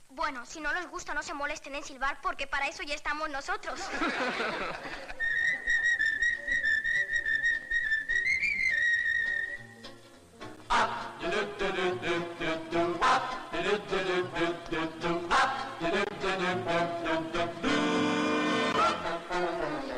Bueno, 0.09 0.45
si 0.45 0.61
no 0.61 0.73
les 0.73 0.89
gusta, 0.89 1.15
no 1.15 1.23
se 1.23 1.35
molesten 1.35 1.75
en 1.75 1.85
silbar, 1.85 2.21
porque 2.21 2.47
para 2.47 2.67
eso 2.67 2.83
ya 2.83 2.95
estamos 2.95 3.31
nosotros. 3.31 3.81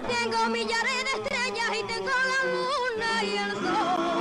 Tengo 0.09 0.49
millares 0.49 1.05
de 1.05 1.23
estrellas 1.23 1.71
y 1.79 1.85
tengo 1.85 2.11
la 2.11 2.41
luna 2.51 3.25
y 3.25 3.37
el 3.37 3.53
sol. 3.53 4.12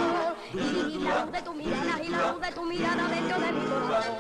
Luz 1.12 1.32
de 1.32 1.42
tu 1.42 1.54
mirada 1.54 2.04
y 2.04 2.08
la 2.10 2.32
luz 2.32 2.42
de 2.42 2.52
tu 2.52 2.64
mirada 2.64 3.08
dentro 3.08 3.40
de 3.40 3.52
mi 3.52 3.66
corazón. 3.66 4.16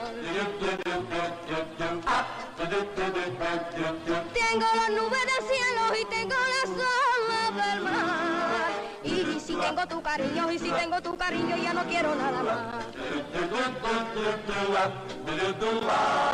Tengo 4.33 4.67
las 4.75 4.89
nubes 4.89 5.25
del 5.31 5.41
cielo 5.47 5.81
y 5.99 6.05
tengo 6.05 6.35
las 6.35 6.69
olas 6.69 7.51
del 7.65 7.81
mar. 7.81 8.71
Y 9.03 9.39
si 9.39 9.55
tengo 9.55 9.87
tu 9.87 10.01
cariño, 10.01 10.51
y 10.51 10.59
si 10.59 10.69
tengo 10.69 11.01
tu 11.01 11.17
cariño, 11.17 11.57
ya 11.57 11.73
no 11.73 11.83
quiero 11.85 12.13
nada 12.15 12.43
más. 12.43 12.85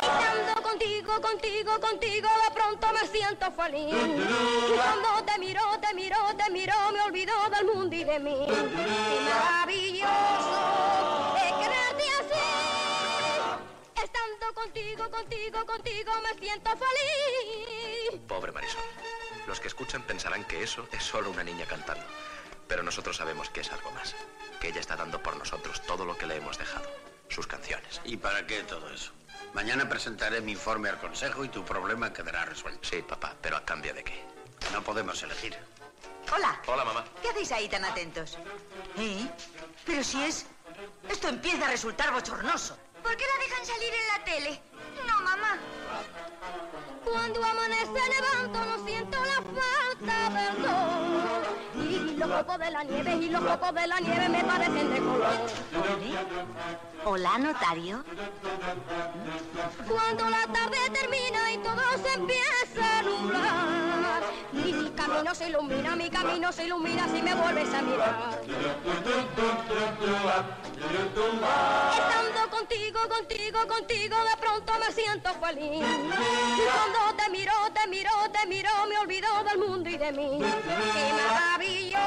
Estando 0.01 0.61
contigo, 0.61 1.21
contigo, 1.21 1.79
contigo, 1.79 2.29
de 2.45 2.51
pronto 2.53 2.87
me 2.93 3.07
siento 3.07 3.51
feliz. 3.51 3.95
Y 3.95 4.73
cuando 4.75 5.23
te 5.25 5.39
miro, 5.39 5.61
te 5.81 5.93
miro, 5.93 6.17
te 6.37 6.51
miro, 6.51 6.73
me 6.91 7.01
olvido 7.01 7.33
del 7.55 7.65
mundo 7.73 7.95
y 7.95 8.03
de 8.03 8.19
mí. 8.19 8.47
Contigo, 15.65 16.11
me 16.21 16.39
siento 16.39 16.69
feliz. 16.71 18.21
Pobre 18.27 18.51
Marisol. 18.51 18.81
Los 19.47 19.59
que 19.59 19.67
escuchan 19.67 20.03
pensarán 20.03 20.43
que 20.45 20.61
eso 20.63 20.87
es 20.91 21.03
solo 21.03 21.31
una 21.31 21.43
niña 21.43 21.65
cantando. 21.65 22.05
Pero 22.67 22.83
nosotros 22.83 23.17
sabemos 23.17 23.49
que 23.49 23.61
es 23.61 23.71
algo 23.71 23.91
más. 23.91 24.15
Que 24.59 24.69
ella 24.69 24.81
está 24.81 24.95
dando 24.95 25.21
por 25.21 25.37
nosotros 25.37 25.81
todo 25.85 26.05
lo 26.05 26.17
que 26.17 26.25
le 26.25 26.35
hemos 26.35 26.57
dejado. 26.57 26.89
Sus 27.29 27.47
canciones. 27.47 28.01
¿Y 28.03 28.17
para 28.17 28.45
qué 28.45 28.63
todo 28.63 28.89
eso? 28.89 29.11
Mañana 29.53 29.87
presentaré 29.87 30.41
mi 30.41 30.51
informe 30.51 30.89
al 30.89 30.99
consejo 30.99 31.45
y 31.45 31.49
tu 31.49 31.63
problema 31.63 32.11
quedará 32.11 32.45
resuelto. 32.45 32.87
Sí, 32.87 33.01
papá, 33.01 33.35
pero 33.41 33.57
a 33.57 33.65
cambio 33.65 33.93
de 33.93 34.03
qué. 34.03 34.23
No 34.73 34.83
podemos 34.83 35.21
elegir. 35.23 35.57
Hola. 36.33 36.61
Hola, 36.67 36.83
mamá. 36.83 37.05
¿Qué 37.21 37.29
hacéis 37.29 37.51
ahí 37.53 37.69
tan 37.69 37.85
atentos? 37.85 38.37
¿Eh? 38.97 39.27
Pero 39.85 40.03
si 40.03 40.21
es... 40.23 40.45
Esto 41.09 41.29
empieza 41.29 41.65
a 41.67 41.71
resultar 41.71 42.11
bochornoso. 42.11 42.77
¿Por 43.01 43.15
qué 43.15 43.23
la 43.25 43.43
dejan 43.45 43.65
salir 43.65 43.93
en 43.93 44.07
la 44.07 44.23
tele? 44.25 44.61
No, 45.05 45.15
mamá. 45.23 45.59
Cuando 47.03 47.43
amanece 47.43 47.99
levanto 48.09 48.65
no 48.65 48.75
siento 48.85 49.17
la 49.25 49.41
falta. 49.57 50.15
Y 51.75 51.76
los 52.17 52.29
copos 52.29 52.57
de 52.59 52.71
la 52.71 52.83
nieve 52.83 53.15
y 53.15 53.29
los 53.29 53.41
copos 53.41 53.73
de 53.73 53.87
la 53.87 53.99
nieve 53.99 54.29
me 54.29 54.43
parecen 54.43 54.93
de 54.93 54.99
color. 54.99 55.37
Hola, 57.05 57.37
notario. 57.37 58.03
Cuando 59.87 60.29
la 60.29 60.45
tarde 60.47 60.77
termina 60.91 61.51
y 61.53 61.57
todo 61.59 61.81
se 62.03 62.13
empieza 62.13 62.99
a 62.99 63.01
nublar. 63.03 64.23
Y 64.53 64.73
mi 64.73 64.89
camino 64.91 65.35
se 65.35 65.49
ilumina, 65.49 65.95
mi 65.95 66.09
camino 66.09 66.51
se 66.51 66.65
ilumina 66.65 67.07
si 67.07 67.21
me 67.21 67.35
vuelves 67.35 67.73
a 67.73 67.81
mirar. 67.81 68.41
Estando 71.97 72.49
contigo, 72.49 72.99
contigo, 73.07 73.67
contigo, 73.67 74.17
de 74.17 74.37
pronto 74.39 74.73
me 74.79 74.91
siento 74.91 75.33
feliz. 75.35 75.85
Y 75.85 76.61
cuando 76.65 77.23
te 77.23 77.29
miro, 77.31 77.53
te 77.73 77.87
miro, 77.87 78.11
te 78.31 78.47
miro, 78.47 78.69
me 78.89 78.97
olvido 78.97 79.27
del 79.43 79.59
mundo 79.59 79.89
y 79.89 79.97
de 79.97 80.11
mí. 80.11 80.39
Qué 80.39 81.13
maravilloso 81.13 82.06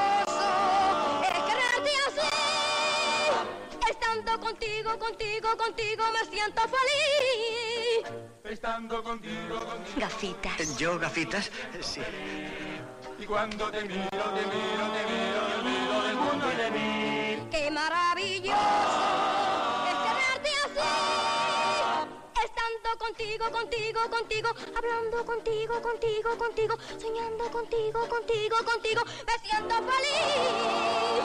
contigo, 4.51 4.97
contigo, 4.97 5.57
contigo, 5.57 6.03
me 6.13 6.29
siento 6.29 6.61
feliz. 6.61 8.07
Estando 8.43 9.03
contigo, 9.03 9.59
contigo. 9.59 9.99
Gafitas. 9.99 10.77
¿Yo, 10.77 10.99
gafitas? 10.99 11.51
Sí. 11.79 12.01
Y 13.19 13.25
cuando 13.25 13.69
te 13.71 13.83
miro, 13.83 14.09
te 14.09 14.45
miro, 14.51 14.85
te 14.91 15.03
miro, 15.11 15.41
me 15.47 15.55
olvido 15.55 16.01
del 16.03 16.15
mundo 16.15 16.45
y 16.51 16.55
de 16.55 16.71
mí. 16.71 17.47
Qué 17.51 17.71
maravilloso 17.71 18.10
contigo, 23.21 23.51
contigo, 23.51 23.99
contigo, 24.09 24.49
hablando 24.75 25.25
contigo, 25.25 25.81
contigo, 25.81 26.37
contigo, 26.37 26.75
soñando 26.97 27.51
contigo, 27.51 27.99
contigo, 28.09 28.55
contigo, 28.65 29.01
me 29.27 29.47
siento 29.47 29.75
feliz. 29.75 31.21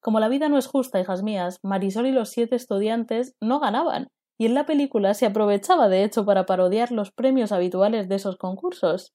Como 0.00 0.18
la 0.18 0.28
vida 0.28 0.48
no 0.48 0.58
es 0.58 0.66
justa, 0.66 0.98
hijas 0.98 1.22
mías, 1.22 1.60
Marisol 1.62 2.06
y 2.06 2.12
los 2.12 2.30
siete 2.30 2.56
estudiantes 2.56 3.36
no 3.40 3.60
ganaban, 3.60 4.08
y 4.36 4.46
en 4.46 4.54
la 4.54 4.66
película 4.66 5.14
se 5.14 5.26
aprovechaba 5.26 5.88
de 5.88 6.02
hecho 6.02 6.24
para 6.24 6.44
parodiar 6.44 6.90
los 6.90 7.12
premios 7.12 7.52
habituales 7.52 8.08
de 8.08 8.16
esos 8.16 8.36
concursos. 8.36 9.12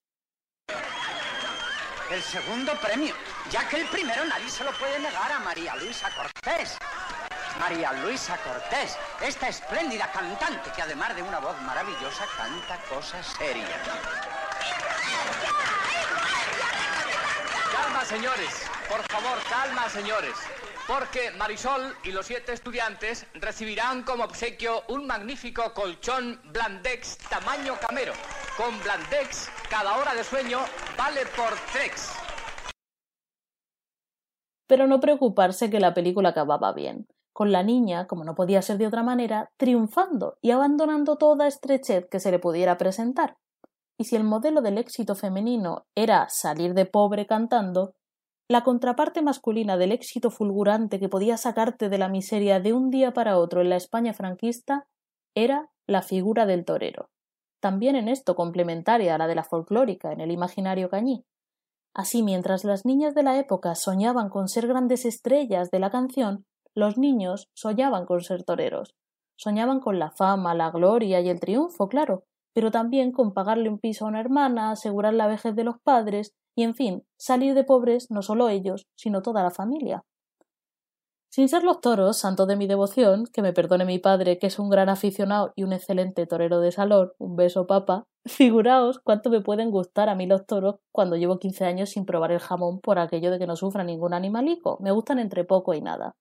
El 2.09 2.21
segundo 2.21 2.71
premio, 2.81 3.13
ya 3.51 3.67
que 3.69 3.77
el 3.77 3.87
primero 3.87 4.25
nadie 4.25 4.49
se 4.49 4.63
lo 4.63 4.71
puede 4.73 4.99
negar 4.99 5.31
a 5.31 5.39
María 5.39 5.75
Luisa 5.75 6.09
Cortés. 6.15 6.77
María 7.59 7.93
Luisa 7.93 8.37
Cortés, 8.37 8.97
esta 9.21 9.47
espléndida 9.47 10.11
cantante 10.11 10.71
que 10.75 10.81
además 10.81 11.15
de 11.15 11.23
una 11.23 11.39
voz 11.39 11.59
maravillosa 11.61 12.25
canta 12.35 12.77
cosas 12.89 13.25
serias. 13.37 13.69
Calma, 17.71 18.05
señores. 18.05 18.69
Por 18.89 19.01
favor, 19.11 19.37
calma, 19.49 19.89
señores. 19.89 20.35
Porque 20.85 21.31
Marisol 21.31 21.97
y 22.03 22.11
los 22.11 22.25
siete 22.25 22.53
estudiantes 22.53 23.25
recibirán 23.33 24.03
como 24.03 24.23
obsequio 24.23 24.83
un 24.87 25.05
magnífico 25.05 25.73
colchón 25.73 26.39
Blandex 26.45 27.17
tamaño 27.29 27.77
camero. 27.79 28.13
Con 28.55 28.81
Blandex, 28.83 29.49
cada 29.69 29.97
hora 29.97 30.13
de 30.13 30.23
sueño 30.23 30.63
vale 30.97 31.25
por 31.25 31.53
tres. 31.73 32.11
Pero 34.67 34.87
no 34.87 34.99
preocuparse 34.99 35.69
que 35.69 35.79
la 35.79 35.93
película 35.93 36.29
acababa 36.29 36.73
bien, 36.73 37.07
con 37.33 37.51
la 37.51 37.63
niña, 37.63 38.07
como 38.07 38.23
no 38.23 38.35
podía 38.35 38.61
ser 38.61 38.77
de 38.77 38.87
otra 38.87 39.03
manera, 39.03 39.51
triunfando 39.57 40.37
y 40.41 40.51
abandonando 40.51 41.17
toda 41.17 41.47
estrechez 41.47 42.07
que 42.09 42.19
se 42.19 42.31
le 42.31 42.39
pudiera 42.39 42.77
presentar. 42.77 43.37
Y 43.97 44.05
si 44.05 44.15
el 44.15 44.23
modelo 44.23 44.61
del 44.61 44.77
éxito 44.77 45.15
femenino 45.15 45.85
era 45.95 46.27
salir 46.29 46.73
de 46.73 46.85
pobre 46.85 47.25
cantando, 47.25 47.95
la 48.49 48.63
contraparte 48.63 49.21
masculina 49.21 49.75
del 49.77 49.91
éxito 49.91 50.31
fulgurante 50.31 50.99
que 50.99 51.09
podía 51.09 51.35
sacarte 51.37 51.89
de 51.89 51.97
la 51.97 52.07
miseria 52.07 52.59
de 52.59 52.73
un 52.73 52.89
día 52.89 53.13
para 53.13 53.37
otro 53.37 53.61
en 53.61 53.69
la 53.69 53.75
España 53.75 54.13
franquista 54.13 54.87
era 55.35 55.69
la 55.85 56.01
figura 56.01 56.45
del 56.45 56.63
torero, 56.63 57.09
también 57.59 57.95
en 57.95 58.07
esto 58.07 58.35
complementaria 58.35 59.15
a 59.15 59.17
la 59.17 59.27
de 59.27 59.35
la 59.35 59.43
folclórica 59.43 60.11
en 60.11 60.21
el 60.21 60.31
imaginario 60.31 60.89
cañí. 60.89 61.25
Así, 61.97 62.21
mientras 62.21 62.63
las 62.63 62.85
niñas 62.85 63.15
de 63.15 63.23
la 63.23 63.39
época 63.39 63.73
soñaban 63.73 64.29
con 64.29 64.49
ser 64.49 64.67
grandes 64.67 65.03
estrellas 65.03 65.71
de 65.71 65.79
la 65.79 65.89
canción, 65.89 66.45
los 66.75 66.95
niños 66.95 67.49
soñaban 67.55 68.05
con 68.05 68.21
ser 68.21 68.43
toreros. 68.43 68.93
Soñaban 69.35 69.79
con 69.79 69.97
la 69.97 70.11
fama, 70.11 70.53
la 70.53 70.69
gloria 70.69 71.21
y 71.21 71.29
el 71.29 71.39
triunfo, 71.39 71.89
claro, 71.89 72.23
pero 72.53 72.69
también 72.69 73.11
con 73.11 73.33
pagarle 73.33 73.67
un 73.67 73.79
piso 73.79 74.05
a 74.05 74.09
una 74.09 74.19
hermana, 74.19 74.69
asegurar 74.69 75.15
la 75.15 75.25
vejez 75.25 75.55
de 75.55 75.63
los 75.63 75.77
padres 75.83 76.35
y, 76.55 76.61
en 76.61 76.75
fin, 76.75 77.03
salir 77.17 77.55
de 77.55 77.63
pobres 77.63 78.11
no 78.11 78.21
solo 78.21 78.47
ellos, 78.47 78.85
sino 78.95 79.23
toda 79.23 79.41
la 79.41 79.49
familia. 79.49 80.03
Sin 81.29 81.49
ser 81.49 81.63
los 81.63 81.81
toros, 81.81 82.17
santo 82.17 82.45
de 82.45 82.55
mi 82.55 82.67
devoción, 82.67 83.25
que 83.33 83.41
me 83.41 83.53
perdone 83.53 83.85
mi 83.85 83.97
padre, 83.97 84.37
que 84.37 84.47
es 84.47 84.59
un 84.59 84.69
gran 84.69 84.89
aficionado 84.89 85.51
y 85.55 85.63
un 85.63 85.73
excelente 85.73 86.27
torero 86.27 86.59
de 86.59 86.71
salón, 86.71 87.11
un 87.17 87.35
beso 87.35 87.65
papa, 87.65 88.05
figuraos 88.27 88.99
cuánto 88.99 89.29
me 89.29 89.41
pueden 89.41 89.71
gustar 89.71 90.09
a 90.09 90.15
mí 90.15 90.25
los 90.25 90.45
toros 90.45 90.75
cuando 90.91 91.15
llevo 91.15 91.39
quince 91.39 91.65
años 91.65 91.89
sin 91.89 92.05
probar 92.05 92.31
el 92.31 92.39
jamón 92.39 92.79
por 92.79 92.99
aquello 92.99 93.31
de 93.31 93.39
que 93.39 93.47
no 93.47 93.55
sufra 93.55 93.83
ningún 93.83 94.13
animalico, 94.13 94.77
me 94.81 94.91
gustan 94.91 95.19
entre 95.19 95.43
poco 95.43 95.73
y 95.73 95.81
nada. 95.81 96.15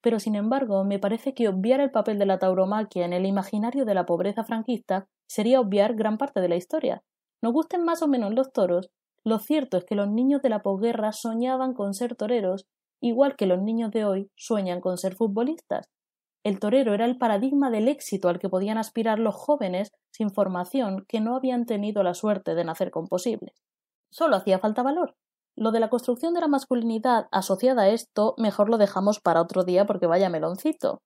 Pero 0.00 0.18
sin 0.18 0.34
embargo, 0.34 0.84
me 0.84 0.98
parece 0.98 1.34
que 1.34 1.48
obviar 1.48 1.80
el 1.80 1.90
papel 1.90 2.18
de 2.18 2.26
la 2.26 2.38
tauromaquia 2.38 3.04
en 3.04 3.12
el 3.12 3.24
imaginario 3.24 3.84
de 3.84 3.94
la 3.94 4.06
pobreza 4.06 4.44
franquista 4.44 5.06
sería 5.28 5.60
obviar 5.60 5.94
gran 5.94 6.18
parte 6.18 6.40
de 6.40 6.48
la 6.48 6.56
historia. 6.56 7.02
Nos 7.40 7.52
gusten 7.52 7.84
más 7.84 8.02
o 8.02 8.08
menos 8.08 8.34
los 8.34 8.52
toros, 8.52 8.90
lo 9.24 9.38
cierto 9.38 9.76
es 9.76 9.84
que 9.84 9.94
los 9.94 10.10
niños 10.10 10.42
de 10.42 10.48
la 10.48 10.62
posguerra 10.62 11.12
soñaban 11.12 11.74
con 11.74 11.94
ser 11.94 12.16
toreros, 12.16 12.66
igual 13.00 13.36
que 13.36 13.46
los 13.46 13.62
niños 13.62 13.92
de 13.92 14.04
hoy 14.04 14.30
sueñan 14.36 14.80
con 14.80 14.98
ser 14.98 15.14
futbolistas. 15.14 15.88
El 16.44 16.58
torero 16.58 16.92
era 16.92 17.04
el 17.04 17.18
paradigma 17.18 17.70
del 17.70 17.86
éxito 17.86 18.28
al 18.28 18.38
que 18.38 18.48
podían 18.48 18.78
aspirar 18.78 19.18
los 19.18 19.34
jóvenes 19.34 19.92
sin 20.10 20.30
formación 20.30 21.04
que 21.06 21.20
no 21.20 21.36
habían 21.36 21.66
tenido 21.66 22.02
la 22.02 22.14
suerte 22.14 22.54
de 22.54 22.64
nacer 22.64 22.90
con 22.90 23.06
posibles. 23.06 23.62
Solo 24.10 24.36
hacía 24.36 24.58
falta 24.58 24.82
valor. 24.82 25.14
Lo 25.56 25.70
de 25.70 25.80
la 25.80 25.90
construcción 25.90 26.34
de 26.34 26.40
la 26.40 26.48
masculinidad 26.48 27.26
asociada 27.30 27.82
a 27.82 27.88
esto 27.90 28.34
mejor 28.38 28.68
lo 28.70 28.78
dejamos 28.78 29.20
para 29.20 29.40
otro 29.40 29.64
día 29.64 29.86
porque 29.86 30.06
vaya 30.06 30.30
meloncito. 30.30 31.02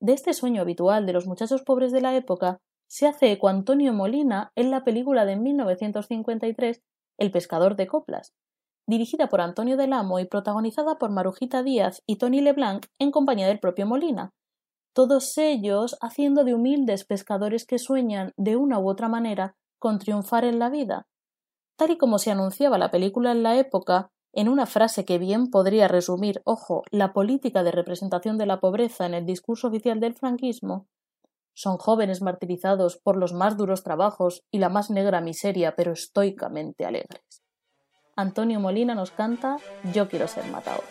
De 0.00 0.12
este 0.12 0.34
sueño 0.34 0.62
habitual 0.62 1.06
de 1.06 1.12
los 1.12 1.26
muchachos 1.26 1.62
pobres 1.62 1.90
de 1.90 2.00
la 2.00 2.14
época 2.14 2.58
se 2.88 3.06
hace 3.06 3.32
eco 3.32 3.48
Antonio 3.48 3.92
Molina 3.92 4.52
en 4.54 4.70
la 4.70 4.84
película 4.84 5.24
de 5.24 5.36
1953 5.36 6.82
El 7.18 7.30
pescador 7.30 7.76
de 7.76 7.86
coplas, 7.86 8.32
dirigida 8.86 9.28
por 9.28 9.40
Antonio 9.40 9.76
del 9.76 9.92
Amo 9.92 10.18
y 10.18 10.26
protagonizada 10.26 10.96
por 10.98 11.10
Marujita 11.10 11.62
Díaz 11.62 12.02
y 12.06 12.16
Tony 12.16 12.40
LeBlanc 12.40 12.86
en 12.98 13.10
compañía 13.10 13.46
del 13.46 13.60
propio 13.60 13.86
Molina. 13.86 14.32
Todos 14.98 15.38
ellos 15.38 15.96
haciendo 16.00 16.42
de 16.42 16.54
humildes 16.54 17.04
pescadores 17.04 17.64
que 17.64 17.78
sueñan, 17.78 18.32
de 18.36 18.56
una 18.56 18.80
u 18.80 18.90
otra 18.90 19.06
manera, 19.08 19.54
con 19.78 20.00
triunfar 20.00 20.44
en 20.44 20.58
la 20.58 20.70
vida. 20.70 21.06
Tal 21.76 21.92
y 21.92 21.98
como 21.98 22.18
se 22.18 22.32
anunciaba 22.32 22.78
la 22.78 22.90
película 22.90 23.30
en 23.30 23.44
la 23.44 23.56
época, 23.56 24.10
en 24.32 24.48
una 24.48 24.66
frase 24.66 25.04
que 25.04 25.18
bien 25.18 25.50
podría 25.52 25.86
resumir, 25.86 26.42
ojo, 26.44 26.82
la 26.90 27.12
política 27.12 27.62
de 27.62 27.70
representación 27.70 28.38
de 28.38 28.46
la 28.46 28.58
pobreza 28.58 29.06
en 29.06 29.14
el 29.14 29.24
discurso 29.24 29.68
oficial 29.68 30.00
del 30.00 30.14
franquismo, 30.14 30.88
son 31.54 31.76
jóvenes 31.76 32.20
martirizados 32.20 32.96
por 32.96 33.16
los 33.16 33.32
más 33.32 33.56
duros 33.56 33.84
trabajos 33.84 34.42
y 34.50 34.58
la 34.58 34.68
más 34.68 34.90
negra 34.90 35.20
miseria, 35.20 35.76
pero 35.76 35.92
estoicamente 35.92 36.84
alegres. 36.86 37.44
Antonio 38.16 38.58
Molina 38.58 38.96
nos 38.96 39.12
canta 39.12 39.58
Yo 39.94 40.08
quiero 40.08 40.26
ser 40.26 40.50
matador. 40.50 40.82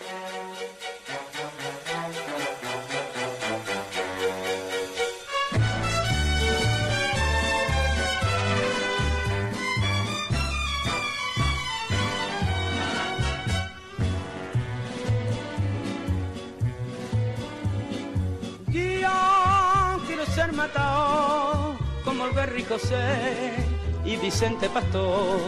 José 22.69 23.55
y 24.03 24.15
Vicente 24.17 24.69
Pastor. 24.69 25.39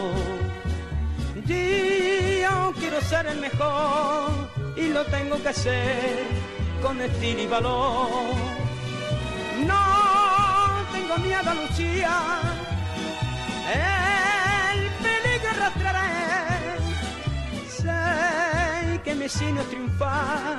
Yo 1.46 2.72
quiero 2.78 3.00
ser 3.02 3.26
el 3.26 3.40
mejor 3.40 4.30
y 4.76 4.88
lo 4.88 5.04
tengo 5.06 5.40
que 5.42 5.48
hacer 5.48 6.26
con 6.82 7.00
estilo 7.00 7.42
y 7.42 7.46
valor. 7.46 8.08
No 9.66 10.84
tengo 10.92 11.18
miedo 11.18 11.50
a 11.50 11.54
luchar, 11.54 12.40
el 13.74 14.80
peligro 15.04 15.50
arrastraré. 15.50 16.08
Sé 17.68 19.00
que 19.04 19.14
mi 19.14 19.28
sino 19.28 19.60
es 19.60 19.68
triunfar 19.68 20.58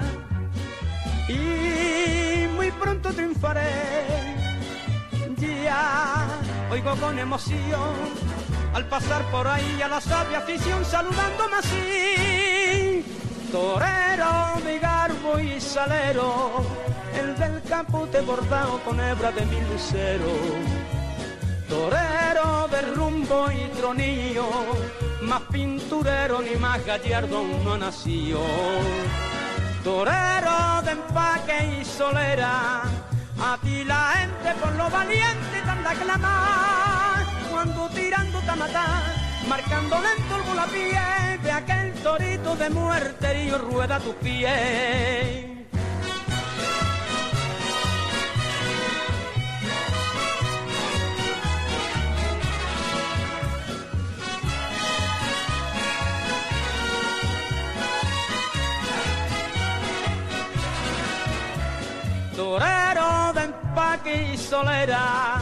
y 1.27 2.47
muy 2.55 2.71
pronto 2.71 3.11
triunfaré. 3.11 4.41
Ya 5.37 6.27
oigo 6.71 6.95
con 6.95 7.19
emoción 7.19 7.95
al 8.73 8.85
pasar 8.85 9.23
por 9.29 9.47
ahí 9.47 9.81
a 9.81 9.87
la 9.87 9.99
sabia 9.99 10.39
afición 10.39 10.83
saludándome 10.85 11.57
así. 11.57 13.05
Torero 13.51 14.61
de 14.63 14.79
garbo 14.79 15.39
y 15.39 15.59
salero, 15.59 16.63
el 17.13 17.37
del 17.37 17.61
capute 17.63 18.21
bordado 18.21 18.79
con 18.85 18.99
hebra 18.99 19.31
de 19.31 19.45
mil 19.45 19.63
luceros. 19.69 20.31
Torero 21.67 22.67
de 22.71 22.81
rumbo 22.93 23.51
y 23.51 23.67
tronillo, 23.77 24.47
más 25.21 25.41
pinturero 25.51 26.41
ni 26.41 26.55
más 26.55 26.85
gallardo 26.85 27.43
no 27.63 27.73
ha 27.73 27.77
nacido 27.77 28.39
torero 29.83 30.81
de 30.83 30.91
empaque 30.91 31.79
y 31.81 31.85
solera, 31.85 32.83
a 33.43 33.57
ti 33.57 33.83
la 33.83 34.13
gente 34.17 34.53
por 34.61 34.73
lo 34.75 34.89
valiente 34.89 35.61
te 35.63 35.69
anda 35.69 35.91
a 35.91 35.95
clamar, 35.95 37.25
cuando 37.49 37.89
tirando 37.89 38.39
te 38.39 38.55
matar, 38.55 39.15
marcando 39.47 39.95
lento 39.99 40.35
el 40.35 40.41
volapié, 40.43 41.39
de 41.43 41.51
aquel 41.51 41.93
torito 42.03 42.55
de 42.55 42.69
muerte 42.69 43.43
y 43.45 43.51
rueda 43.51 43.99
tu 43.99 44.13
pie. 44.15 45.47
torero 62.35 62.80
y 64.05 64.37
solera. 64.37 65.37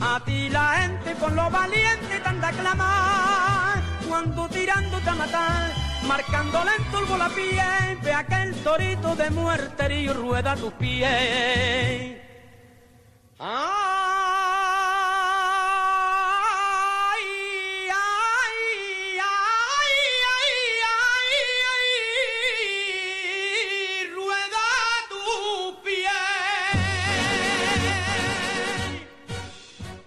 A 0.00 0.20
ti 0.24 0.48
la 0.50 0.68
gente 0.80 1.14
con 1.14 1.36
lo 1.36 1.48
valiente 1.50 2.18
te 2.20 2.28
anda 2.28 2.48
a 2.48 2.52
clamar, 2.52 3.82
cuando 4.08 4.48
tirándote 4.48 5.08
a 5.08 5.14
matar, 5.14 5.70
marcando 6.06 6.64
lento 6.64 6.98
el 6.98 7.04
volapié, 7.04 7.98
ve 8.02 8.12
aquel 8.12 8.54
torito 8.62 9.14
de 9.14 9.30
muerte 9.30 10.00
y 10.00 10.08
rueda 10.08 10.56
tus 10.56 10.72
pies. 10.72 12.18
Ay, 13.38 13.91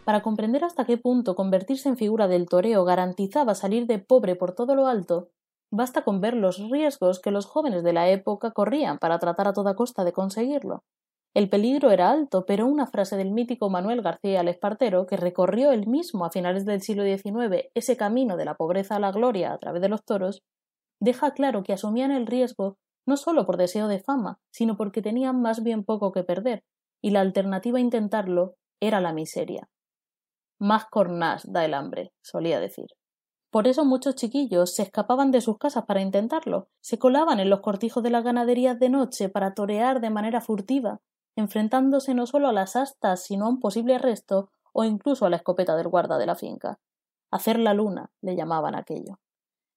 Para 0.05 0.21
comprender 0.21 0.63
hasta 0.63 0.85
qué 0.85 0.97
punto 0.97 1.35
convertirse 1.35 1.89
en 1.89 1.97
figura 1.97 2.27
del 2.27 2.47
toreo 2.47 2.85
garantizaba 2.85 3.55
salir 3.55 3.87
de 3.87 3.97
pobre 3.97 4.35
por 4.35 4.53
todo 4.53 4.75
lo 4.75 4.85
alto, 4.85 5.29
basta 5.71 6.03
con 6.03 6.21
ver 6.21 6.35
los 6.35 6.59
riesgos 6.69 7.19
que 7.19 7.31
los 7.31 7.47
jóvenes 7.47 7.83
de 7.83 7.91
la 7.91 8.07
época 8.09 8.51
corrían 8.51 8.99
para 8.99 9.17
tratar 9.17 9.47
a 9.47 9.53
toda 9.53 9.75
costa 9.75 10.03
de 10.03 10.13
conseguirlo. 10.13 10.83
El 11.33 11.49
peligro 11.49 11.89
era 11.89 12.11
alto, 12.11 12.45
pero 12.45 12.67
una 12.67 12.85
frase 12.85 13.17
del 13.17 13.31
mítico 13.31 13.71
Manuel 13.71 14.03
García 14.03 14.41
el 14.41 14.47
Espartero, 14.47 15.07
que 15.07 15.17
recorrió 15.17 15.71
él 15.71 15.87
mismo 15.87 16.23
a 16.23 16.29
finales 16.29 16.65
del 16.65 16.81
siglo 16.81 17.03
XIX 17.03 17.71
ese 17.73 17.97
camino 17.97 18.37
de 18.37 18.45
la 18.45 18.53
pobreza 18.53 18.97
a 18.97 18.99
la 18.99 19.11
gloria 19.11 19.53
a 19.53 19.57
través 19.57 19.81
de 19.81 19.89
los 19.89 20.05
toros, 20.05 20.43
deja 21.01 21.31
claro 21.31 21.63
que 21.63 21.73
asumían 21.73 22.11
el 22.11 22.27
riesgo 22.27 22.77
no 23.07 23.17
solo 23.17 23.47
por 23.47 23.57
deseo 23.57 23.87
de 23.87 23.99
fama, 23.99 24.39
sino 24.51 24.77
porque 24.77 25.01
tenían 25.01 25.41
más 25.41 25.63
bien 25.63 25.83
poco 25.83 26.11
que 26.11 26.23
perder, 26.23 26.63
y 27.01 27.09
la 27.09 27.21
alternativa 27.21 27.79
a 27.79 27.81
intentarlo 27.81 28.55
era 28.79 29.01
la 29.01 29.11
miseria. 29.11 29.67
Más 30.59 30.85
cornás 30.85 31.51
da 31.51 31.65
el 31.65 31.73
hambre, 31.73 32.13
solía 32.21 32.59
decir. 32.59 32.87
Por 33.51 33.67
eso 33.67 33.85
muchos 33.85 34.15
chiquillos 34.15 34.73
se 34.73 34.83
escapaban 34.83 35.31
de 35.31 35.41
sus 35.41 35.57
casas 35.57 35.85
para 35.85 36.01
intentarlo, 36.01 36.67
se 36.81 36.99
colaban 36.99 37.39
en 37.39 37.49
los 37.49 37.61
cortijos 37.61 38.03
de 38.03 38.09
las 38.09 38.23
ganaderías 38.23 38.79
de 38.79 38.89
noche 38.89 39.29
para 39.29 39.53
torear 39.53 40.01
de 40.01 40.09
manera 40.09 40.41
furtiva, 40.41 40.99
enfrentándose 41.35 42.13
no 42.13 42.25
solo 42.25 42.47
a 42.49 42.53
las 42.53 42.75
astas, 42.75 43.23
sino 43.23 43.45
a 43.45 43.49
un 43.49 43.59
posible 43.59 43.95
arresto 43.95 44.49
o 44.73 44.83
incluso 44.83 45.25
a 45.25 45.29
la 45.29 45.37
escopeta 45.37 45.75
del 45.75 45.87
guarda 45.87 46.17
de 46.17 46.25
la 46.25 46.35
finca. 46.35 46.79
Hacer 47.31 47.59
la 47.59 47.73
luna, 47.73 48.11
le 48.21 48.35
llamaban 48.35 48.75
aquello. 48.75 49.19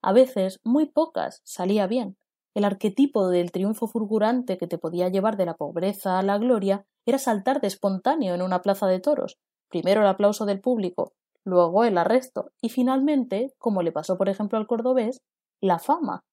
A 0.02 0.12
veces, 0.12 0.60
muy 0.64 0.86
pocas, 0.86 1.40
salía 1.44 1.86
bien. 1.86 2.16
El 2.54 2.64
arquetipo 2.64 3.28
del 3.28 3.52
triunfo 3.52 3.86
fulgurante 3.86 4.58
que 4.58 4.66
te 4.66 4.78
podía 4.78 5.08
llevar 5.08 5.36
de 5.36 5.46
la 5.46 5.54
pobreza 5.54 6.18
a 6.18 6.22
la 6.22 6.38
gloria 6.38 6.84
era 7.06 7.18
saltar 7.18 7.60
de 7.60 7.68
espontáneo 7.68 8.34
en 8.34 8.42
una 8.42 8.62
plaza 8.62 8.86
de 8.86 9.00
toros, 9.00 9.38
primero 9.68 10.00
el 10.00 10.06
aplauso 10.06 10.46
del 10.46 10.60
público, 10.60 11.12
luego 11.44 11.84
el 11.84 11.98
arresto 11.98 12.52
y 12.60 12.68
finalmente, 12.68 13.52
como 13.58 13.82
le 13.82 13.92
pasó 13.92 14.16
por 14.18 14.28
ejemplo 14.28 14.58
al 14.58 14.66
cordobés, 14.66 15.22
la 15.60 15.78
fama. 15.78 16.24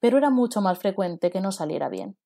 Pero 0.00 0.18
era 0.18 0.30
mucho 0.30 0.60
más 0.60 0.78
frecuente 0.78 1.30
que 1.30 1.40
no 1.40 1.52
saliera 1.52 1.88
bien. 1.88 2.16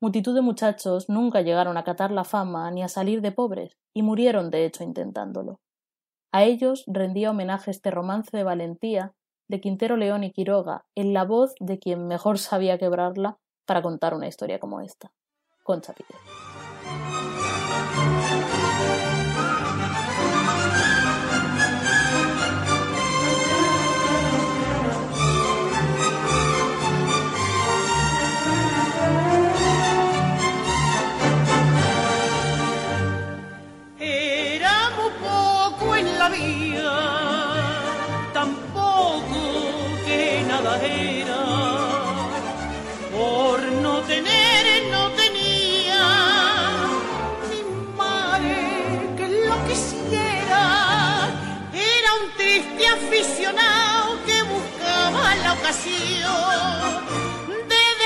Multitud 0.00 0.34
de 0.34 0.42
muchachos 0.42 1.08
nunca 1.08 1.40
llegaron 1.40 1.76
a 1.76 1.84
catar 1.84 2.10
la 2.10 2.24
fama 2.24 2.70
ni 2.70 2.82
a 2.82 2.88
salir 2.88 3.22
de 3.22 3.32
pobres, 3.32 3.78
y 3.94 4.02
murieron 4.02 4.50
de 4.50 4.66
hecho 4.66 4.84
intentándolo. 4.84 5.60
A 6.32 6.44
ellos 6.44 6.84
rendía 6.86 7.30
homenaje 7.30 7.70
este 7.70 7.90
romance 7.90 8.36
de 8.36 8.44
valentía 8.44 9.14
de 9.48 9.60
Quintero 9.60 9.96
León 9.96 10.24
y 10.24 10.32
Quiroga, 10.32 10.84
en 10.94 11.14
la 11.14 11.24
voz 11.24 11.54
de 11.60 11.78
quien 11.78 12.06
mejor 12.06 12.38
sabía 12.38 12.78
quebrarla 12.78 13.38
para 13.64 13.80
contar 13.80 14.12
una 14.14 14.28
historia 14.28 14.58
como 14.58 14.80
esta, 14.80 15.12
Concha 15.62 15.94
Piquer. 15.94 16.16
De 55.66 55.74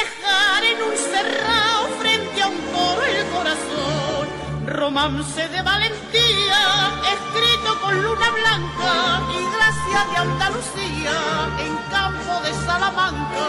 dejar 0.01 0.65
en 0.65 0.83
un 0.83 0.97
cerrado 0.97 1.89
frente 2.01 2.43
a 2.43 2.49
un 2.49 2.57
toro 2.73 3.05
el 3.05 3.27
corazón. 3.27 4.29
romance 4.65 5.47
de 5.47 5.61
valentía, 5.61 6.91
escrito 7.13 7.79
con 7.83 8.03
luna 8.03 8.31
blanca 8.31 9.21
y 9.37 9.41
gracia 9.57 10.07
de 10.11 10.17
Andalucía 10.17 11.13
en 11.59 11.77
campo 11.91 12.41
de 12.45 12.55
Salamanca. 12.65 13.47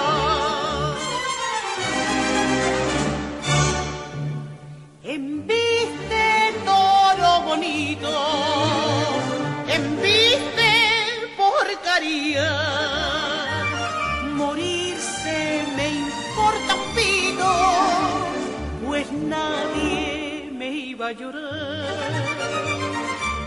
Enviste 5.04 6.54
toro 6.65 7.41
bonito, 7.43 8.12
enviste 9.69 10.69
porcaría. 11.38 12.70
Llorar. 21.13 22.32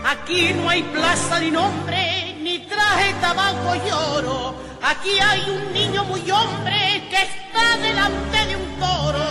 Aquí 0.05 0.53
no 0.53 0.69
hay 0.69 0.83
plaza 0.83 1.39
ni 1.39 1.51
nombre, 1.51 2.35
ni 2.41 2.59
traje 2.59 3.13
tabaco 3.21 3.75
y 3.75 3.91
oro. 3.91 4.55
Aquí 4.81 5.19
hay 5.19 5.41
un 5.49 5.73
niño 5.73 6.03
muy 6.05 6.29
hombre 6.29 7.03
que 7.09 7.21
está 7.23 7.77
delante 7.81 8.45
de 8.45 8.55
un 8.55 8.79
toro. 8.79 9.27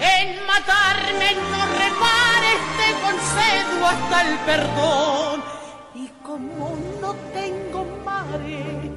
En 0.00 0.46
matarme 0.46 1.36
no 1.52 1.60
repares, 1.84 2.60
te 2.78 2.88
concedo 3.04 3.86
hasta 3.86 4.28
el 4.28 4.38
perdón. 4.50 5.42
Y 5.94 6.08
como 6.22 6.76
no 7.00 7.14
tengo 7.34 7.84
mare, 8.04 8.90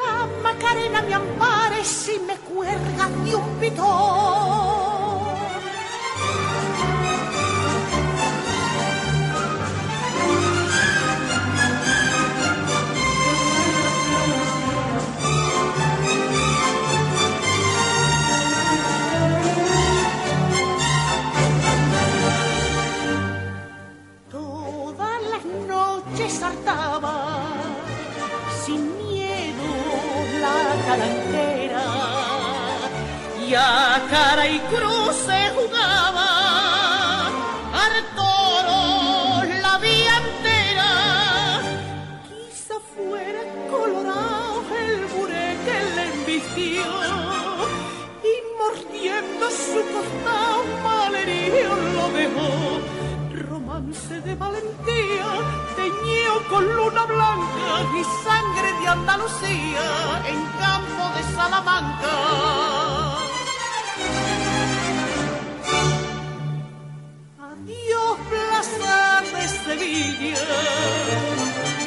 la 0.00 0.26
Macarena 0.42 1.02
me 1.02 1.14
ampare 1.14 1.84
si 1.84 2.18
me 2.20 2.34
cuelga 2.34 3.08
de 3.24 3.34
un 3.36 3.48
pitón. 3.60 4.95
Cara 33.56 34.46
y 34.48 34.58
cruz 34.60 35.16
se 35.16 35.50
jugaba 35.56 37.28
al 37.72 38.04
toro 38.14 39.44
la 39.62 39.78
vía 39.78 40.18
entera. 40.18 40.90
Quizá 42.28 42.74
fuera 42.94 43.40
colorado 43.70 44.62
el 44.78 45.06
buré 45.06 45.56
que 45.64 45.76
le 45.94 46.04
embistió 46.14 46.84
y 48.22 48.34
mordiendo 48.58 49.50
su 49.50 49.80
costado 49.94 50.64
malherido 50.84 51.76
lo 51.94 52.10
dejó 52.10 52.80
romance 53.48 54.20
de 54.20 54.34
valentía, 54.34 55.28
teñido 55.76 56.48
con 56.50 56.76
luna 56.76 57.04
blanca 57.06 57.68
y 57.98 58.04
sangre 58.24 58.72
de 58.80 58.88
Andalucía 58.88 59.86
en 60.26 60.44
campo 60.60 61.04
de 61.16 61.22
Salamanca. 61.34 63.15
Sevilla, 69.66 70.44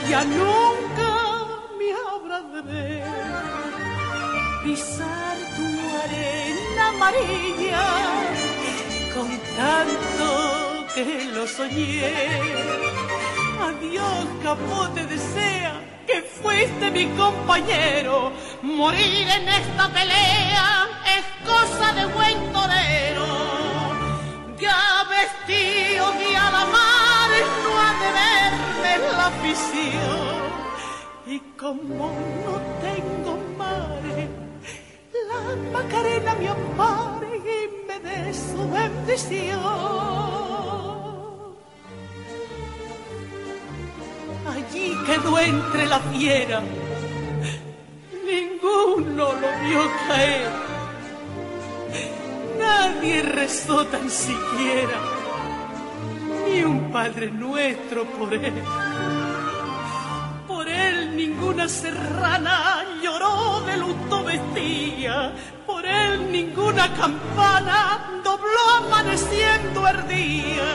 ya 0.09 0.21
nunca 0.25 1.11
me 1.79 1.87
habrá 2.03 2.39
de 2.53 2.61
ver 2.69 3.03
pisar 4.63 5.37
tu 5.55 5.67
arena 6.03 6.89
amarilla 6.89 7.87
con 9.15 9.29
tanto 9.55 10.85
que 10.93 11.25
lo 11.35 11.47
soñé. 11.47 12.13
Adiós, 13.67 14.25
capote 14.43 15.05
desea 15.05 15.75
que 16.05 16.21
fuiste 16.21 16.91
mi 16.91 17.05
compañero. 17.23 18.33
Morir 18.61 19.27
en 19.37 19.47
esta 19.47 19.87
pelea 19.87 20.87
es 21.15 21.25
cosa 21.47 21.93
de 21.93 22.05
buen 22.07 22.37
torero. 22.51 23.27
Ya 24.59 24.81
vestido 25.15 26.11
de 26.19 26.35
a 26.35 26.51
la 26.51 26.65
mar 26.65 26.78
no 27.99 28.07
ha 28.07 28.49
de 28.49 28.81
verme 28.81 29.11
la 29.17 29.27
afición. 29.27 30.49
Y 31.27 31.39
como 31.57 32.11
no 32.45 32.55
tengo 32.81 33.37
mare, 33.57 34.27
la 35.29 35.41
Macarena 35.71 36.33
me 36.35 36.47
ampare 36.49 37.37
y 37.37 37.87
me 37.87 37.99
dé 37.99 38.33
su 38.33 38.69
bendición. 38.71 39.59
Allí 44.47 44.97
quedó 45.05 45.39
entre 45.39 45.85
la 45.85 45.99
fiera, 45.99 46.61
ninguno 48.25 49.33
lo 49.33 49.49
vio 49.63 49.83
caer, 50.07 50.51
nadie 52.57 53.21
rezó 53.21 53.85
tan 53.85 54.09
siquiera, 54.09 54.97
ni 56.49 56.63
un 56.63 56.91
Padre 56.91 57.31
Nuestro 57.31 58.05
por 58.05 58.33
él. 58.33 58.53
Por 60.47 60.67
él 60.67 61.15
ninguna 61.15 61.67
serrana 61.67 62.83
lloró 63.01 63.61
de 63.61 63.77
luto 63.77 64.23
vestía, 64.23 65.31
por 65.65 65.85
él 65.85 66.31
ninguna 66.31 66.93
campana 66.93 68.21
dobló 68.23 68.63
amaneciendo 68.83 69.87
el 69.87 70.07
día. 70.07 70.69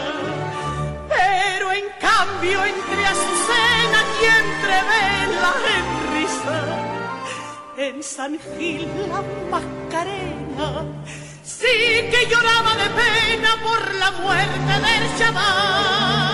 Pero 1.08 1.72
en 1.72 1.84
cambio 2.00 2.64
entre 2.64 3.06
Azucena 3.06 4.00
y 4.20 4.24
entre 4.42 4.76
velas 4.92 5.60
en 5.76 5.86
risa, 6.14 6.58
en 7.76 8.02
San 8.02 8.38
Gil 8.56 8.88
la 9.10 9.22
Macarena 9.50 10.84
sí 11.44 12.10
que 12.10 12.26
lloraba 12.28 12.74
de 12.74 12.88
pena 12.90 13.50
por 13.62 13.94
la 13.94 14.10
muerte 14.22 14.72
del 14.86 15.18
chaval. 15.18 16.24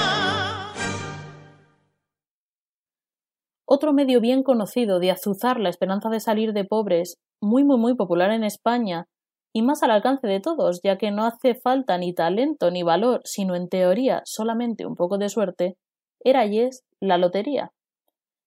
Otro 3.66 3.92
medio 3.92 4.20
bien 4.20 4.42
conocido 4.42 4.98
de 4.98 5.10
azuzar 5.10 5.60
la 5.60 5.68
esperanza 5.68 6.08
de 6.08 6.20
salir 6.20 6.52
de 6.52 6.64
pobres, 6.64 7.18
muy 7.40 7.64
muy 7.64 7.78
muy 7.78 7.94
popular 7.94 8.30
en 8.30 8.44
España, 8.44 9.06
y 9.52 9.62
más 9.62 9.82
al 9.82 9.90
alcance 9.90 10.26
de 10.26 10.40
todos, 10.40 10.80
ya 10.82 10.96
que 10.96 11.10
no 11.10 11.24
hace 11.24 11.54
falta 11.54 11.98
ni 11.98 12.14
talento 12.14 12.70
ni 12.70 12.82
valor, 12.82 13.20
sino 13.24 13.56
en 13.56 13.68
teoría 13.68 14.22
solamente 14.24 14.86
un 14.86 14.94
poco 14.94 15.18
de 15.18 15.28
suerte, 15.28 15.76
era 16.24 16.46
y 16.46 16.60
es 16.60 16.84
la 17.00 17.18
lotería. 17.18 17.72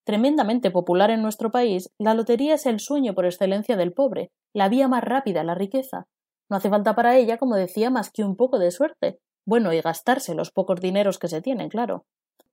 Tremendamente 0.06 0.72
popular 0.72 1.10
en 1.12 1.22
nuestro 1.22 1.52
país, 1.52 1.90
la 1.98 2.14
lotería 2.14 2.56
es 2.56 2.66
el 2.66 2.80
sueño 2.80 3.14
por 3.14 3.26
excelencia 3.26 3.78
del 3.78 3.94
pobre, 3.94 4.32
la 4.54 4.70
vía 4.70 4.88
más 4.88 5.04
rápida 5.04 5.42
a 5.42 5.46
la 5.46 5.56
riqueza. 5.56 6.08
No 6.54 6.58
hace 6.58 6.70
falta 6.70 6.94
para 6.94 7.18
ella, 7.18 7.40
como 7.40 7.56
decía, 7.56 7.90
más 7.90 8.12
que 8.12 8.24
un 8.24 8.36
poco 8.36 8.60
de 8.60 8.70
suerte. 8.70 9.18
Bueno, 9.44 9.74
y 9.74 9.82
gastarse 9.82 10.36
los 10.36 10.52
pocos 10.52 10.80
dineros 10.80 11.18
que 11.18 11.28
se 11.28 11.42
tienen, 11.42 11.68
claro. 11.68 12.06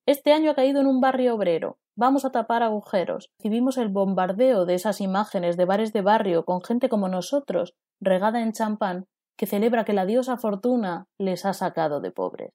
Este 0.06 0.32
año 0.32 0.50
ha 0.50 0.54
caído 0.54 0.80
en 0.80 0.86
un 0.86 1.02
barrio 1.02 1.34
obrero. 1.34 1.76
Vamos 1.96 2.24
a 2.24 2.30
tapar 2.32 2.62
agujeros. 2.62 3.28
Recibimos 3.38 3.76
el 3.76 3.90
bombardeo 3.90 4.64
de 4.64 4.72
esas 4.72 5.02
imágenes 5.02 5.58
de 5.58 5.66
bares 5.66 5.92
de 5.92 6.00
barrio 6.00 6.46
con 6.46 6.62
gente 6.62 6.88
como 6.88 7.10
nosotros, 7.10 7.74
regada 8.00 8.40
en 8.40 8.52
champán, 8.52 9.04
que 9.36 9.44
celebra 9.44 9.84
que 9.84 9.92
la 9.92 10.06
diosa 10.06 10.38
fortuna 10.38 11.04
les 11.18 11.44
ha 11.44 11.52
sacado 11.52 12.00
de 12.00 12.10
pobres. 12.10 12.54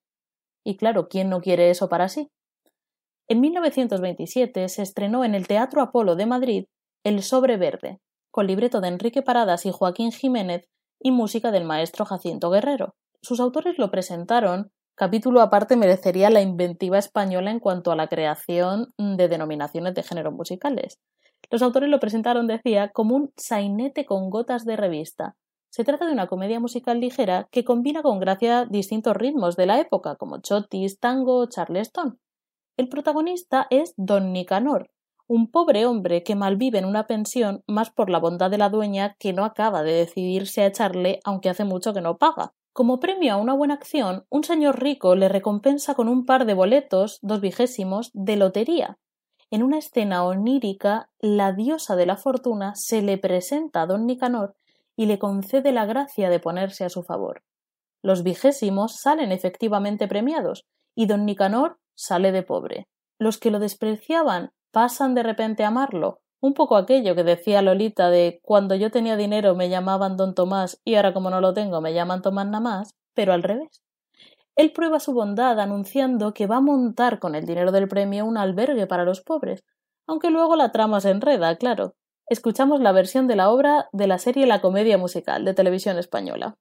Y 0.64 0.78
claro, 0.78 1.10
¿quién 1.10 1.30
no 1.30 1.42
quiere 1.42 1.70
eso 1.70 1.90
para 1.90 2.10
sí? 2.10 2.32
En 3.28 3.40
1927 3.40 4.68
se 4.68 4.82
estrenó 4.82 5.24
en 5.24 5.36
el 5.36 5.46
Teatro 5.46 5.84
Apolo 5.84 6.16
de 6.16 6.26
Madrid 6.26 6.66
El 7.04 7.22
Sobre 7.22 7.58
Verde, 7.58 8.00
con 8.32 8.48
libreto 8.48 8.82
de 8.82 8.88
Enrique 8.88 9.22
Paradas 9.22 9.68
y 9.68 9.72
Joaquín 9.72 10.12
Jiménez 10.12 10.68
y 11.00 11.12
música 11.12 11.52
del 11.52 11.66
maestro 11.66 12.06
Jacinto 12.06 12.50
Guerrero. 12.50 12.96
Sus 13.22 13.40
autores 13.40 13.78
lo 13.78 13.92
presentaron 13.92 14.72
capítulo 14.96 15.42
aparte 15.42 15.76
merecería 15.76 16.30
la 16.30 16.42
inventiva 16.42 16.98
española 16.98 17.52
en 17.52 17.60
cuanto 17.60 17.92
a 17.92 17.96
la 17.96 18.08
creación 18.08 18.94
de 18.98 19.28
denominaciones 19.28 19.94
de 19.94 20.04
género 20.04 20.32
musicales. 20.32 21.00
Los 21.52 21.62
autores 21.62 21.90
lo 21.90 22.00
presentaron, 22.00 22.48
decía, 22.48 22.90
como 22.94 23.16
un 23.16 23.32
sainete 23.36 24.06
con 24.06 24.30
gotas 24.30 24.66
de 24.66 24.78
revista. 24.78 25.36
Se 25.70 25.84
trata 25.84 26.06
de 26.06 26.14
una 26.14 26.28
comedia 26.28 26.60
musical 26.60 27.02
ligera 27.02 27.48
que 27.52 27.66
combina 27.66 28.02
con 28.02 28.20
gracia 28.20 28.66
distintos 28.66 29.16
ritmos 29.16 29.58
de 29.58 29.66
la 29.66 29.80
época, 29.80 30.16
como 30.16 30.40
chotis, 30.40 31.00
tango 31.00 31.40
o 31.40 31.50
charleston. 31.50 32.20
El 32.78 32.88
protagonista 32.88 33.68
es 33.70 33.94
don 33.98 34.32
Nicanor, 34.32 34.90
un 35.28 35.50
pobre 35.50 35.86
hombre 35.86 36.24
que 36.24 36.36
malvive 36.36 36.80
en 36.80 36.86
una 36.86 37.08
pensión 37.08 37.64
más 37.68 37.90
por 37.90 38.10
la 38.10 38.20
bondad 38.20 38.52
de 38.52 38.58
la 38.58 38.70
dueña 38.70 39.16
que 39.20 39.34
no 39.34 39.44
acaba 39.44 39.84
de 39.84 39.94
decidirse 39.94 40.62
a 40.62 40.68
echarle 40.68 41.20
aunque 41.24 41.50
hace 41.50 41.64
mucho 41.64 41.94
que 41.94 42.02
no 42.02 42.18
paga. 42.18 42.54
Como 42.74 43.00
premio 43.00 43.34
a 43.34 43.38
una 43.38 43.54
buena 43.54 43.74
acción, 43.74 44.26
un 44.30 44.44
señor 44.44 44.82
rico 44.82 45.16
le 45.16 45.30
recompensa 45.30 45.96
con 45.96 46.10
un 46.10 46.26
par 46.26 46.46
de 46.46 46.54
boletos, 46.54 47.20
dos 47.22 47.40
vigésimos, 47.40 48.12
de 48.14 48.36
lotería. 48.36 48.98
En 49.50 49.64
una 49.64 49.78
escena 49.78 50.26
onírica, 50.26 51.10
la 51.20 51.54
diosa 51.54 51.96
de 51.96 52.06
la 52.06 52.18
fortuna 52.18 52.74
se 52.76 53.02
le 53.02 53.18
presenta 53.18 53.84
a 53.84 53.86
don 53.86 54.06
Nicanor 54.06 54.56
y 54.98 55.06
le 55.06 55.20
concede 55.20 55.72
la 55.72 55.86
gracia 55.86 56.30
de 56.30 56.40
ponerse 56.40 56.84
a 56.84 56.90
su 56.90 57.04
favor. 57.04 57.44
Los 58.02 58.24
vigésimos 58.24 58.98
salen 59.00 59.32
efectivamente 59.32 60.08
premiados, 60.08 60.66
y 60.96 61.06
don 61.06 61.26
Nicanor 61.26 61.80
sale 61.96 62.32
de 62.32 62.44
pobre. 62.44 62.88
Los 63.18 63.38
que 63.38 63.52
lo 63.52 63.60
despreciaban 63.60 64.52
pasan 64.76 65.16
de 65.16 65.24
repente 65.24 65.64
a 65.64 65.70
amarlo, 65.70 66.20
un 66.42 66.54
poco 66.54 66.76
aquello 66.76 67.16
que 67.16 67.24
decía 67.24 67.62
Lolita 67.62 68.10
de 68.10 68.42
cuando 68.44 68.76
yo 68.76 68.92
tenía 68.92 69.16
dinero 69.16 69.56
me 69.56 69.70
llamaban 69.70 70.18
don 70.18 70.36
Tomás 70.36 70.82
y 70.84 70.96
ahora 70.96 71.14
como 71.14 71.30
no 71.30 71.40
lo 71.40 71.54
tengo 71.54 71.80
me 71.80 71.94
llaman 71.94 72.22
Tomás 72.22 72.48
nada 72.48 72.60
más, 72.60 72.94
pero 73.14 73.32
al 73.32 73.42
revés. 73.42 73.82
Él 74.58 74.74
prueba 74.74 75.00
su 75.00 75.14
bondad 75.14 75.62
anunciando 75.62 76.34
que 76.34 76.46
va 76.46 76.58
a 76.58 76.62
montar 76.62 77.20
con 77.20 77.36
el 77.36 77.46
dinero 77.46 77.72
del 77.72 77.88
premio 77.88 78.26
un 78.26 78.38
albergue 78.38 78.86
para 78.86 79.06
los 79.06 79.22
pobres, 79.22 79.64
aunque 80.08 80.30
luego 80.30 80.58
la 80.58 80.74
trama 80.74 81.00
se 81.00 81.12
enreda, 81.12 81.56
claro. 81.56 81.96
Escuchamos 82.28 82.82
la 82.82 82.92
versión 82.92 83.28
de 83.28 83.38
la 83.38 83.52
obra 83.52 83.88
de 83.94 84.08
la 84.08 84.18
serie 84.18 84.46
La 84.46 84.60
Comedia 84.60 84.98
Musical 84.98 85.46
de 85.46 85.54
Televisión 85.54 85.98
Española. 85.98 86.58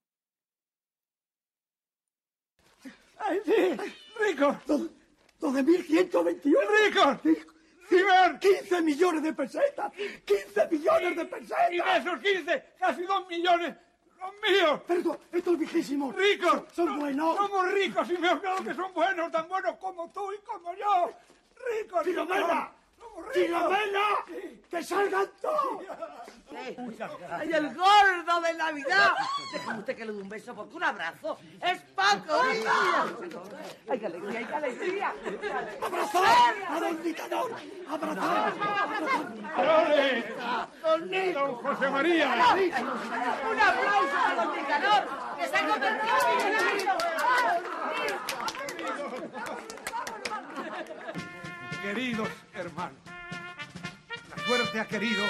¡Ay, 3.19 3.41
sí! 3.45 3.77
¡Rico! 4.21 4.57
¡12.121! 5.41 6.55
¡Rico! 7.25 7.54
¡Ciber! 7.95 8.41
¡15 8.41 8.83
millones 8.83 9.23
de 9.23 9.33
pesetas! 9.33 9.93
¡15 9.93 10.71
millones 10.71 11.17
de 11.17 11.25
pesetas! 11.27 11.71
¡Y 11.71 11.77
de 11.77 11.97
esos 11.97 12.21
15, 12.21 12.65
casi 12.79 13.03
2 13.03 13.29
millones! 13.29 13.77
¡Los 14.19 14.33
míos! 14.51 14.81
Pero 14.87 15.21
estos 15.33 15.59
viejísimos... 15.59 16.15
¡Ricos! 16.15 16.63
¡Son 16.73 16.99
buenos! 16.99 17.37
¡Somos 17.37 17.73
ricos 17.73 18.11
y 18.11 18.19
me 18.19 18.41
claro 18.41 18.65
que 18.65 18.75
son 18.75 18.93
buenos! 18.93 19.31
¡Tan 19.31 19.49
buenos 19.49 19.77
como 19.77 20.11
tú 20.11 20.33
y 20.33 20.39
como 20.39 20.75
yo! 20.75 21.13
¡Ricos! 21.57 22.03
¡Filomena! 22.05 22.73
¡Filomena! 23.33 24.25
¡Que 24.71 24.83
salgan 24.83 25.29
todos! 25.41 25.83
¡Ay, 26.57 27.53
el 27.53 27.75
gordo 27.75 28.41
de 28.41 28.55
Navidad! 28.55 29.13
Déjame 29.53 29.79
usted 29.81 29.97
que 29.97 30.05
le 30.05 30.13
dé 30.13 30.23
un 30.23 30.29
beso 30.29 30.55
porque 30.55 30.77
un 30.77 30.85
abrazo 30.85 31.39
es 31.61 31.81
Paco. 31.95 32.41
¡Ay, 33.89 33.99
qué 33.99 34.07
alegría, 34.07 34.39
ay, 34.39 34.45
qué 34.45 34.55
alegría! 34.55 35.13
¡Abrazar 35.83 36.55
a 36.69 36.81
don 36.81 37.03
Nicanor! 37.03 37.51
¡Abrazar! 37.89 38.53
¡Ole! 39.57 41.33
¡Don 41.33 41.55
José 41.57 41.89
María! 41.89 42.55
¡Un 43.51 43.61
aplauso 43.61 44.17
a 44.27 44.35
don 44.35 44.57
Nicanor! 44.57 45.03
¡Que 45.37 45.49
se 45.49 45.57
ha 45.57 45.69
convertido 45.69 46.17
en 46.41 46.55
Queridos 51.83 52.29
la 52.77 54.45
suerte 54.45 54.81
ha 54.81 54.87
querido 54.87 55.25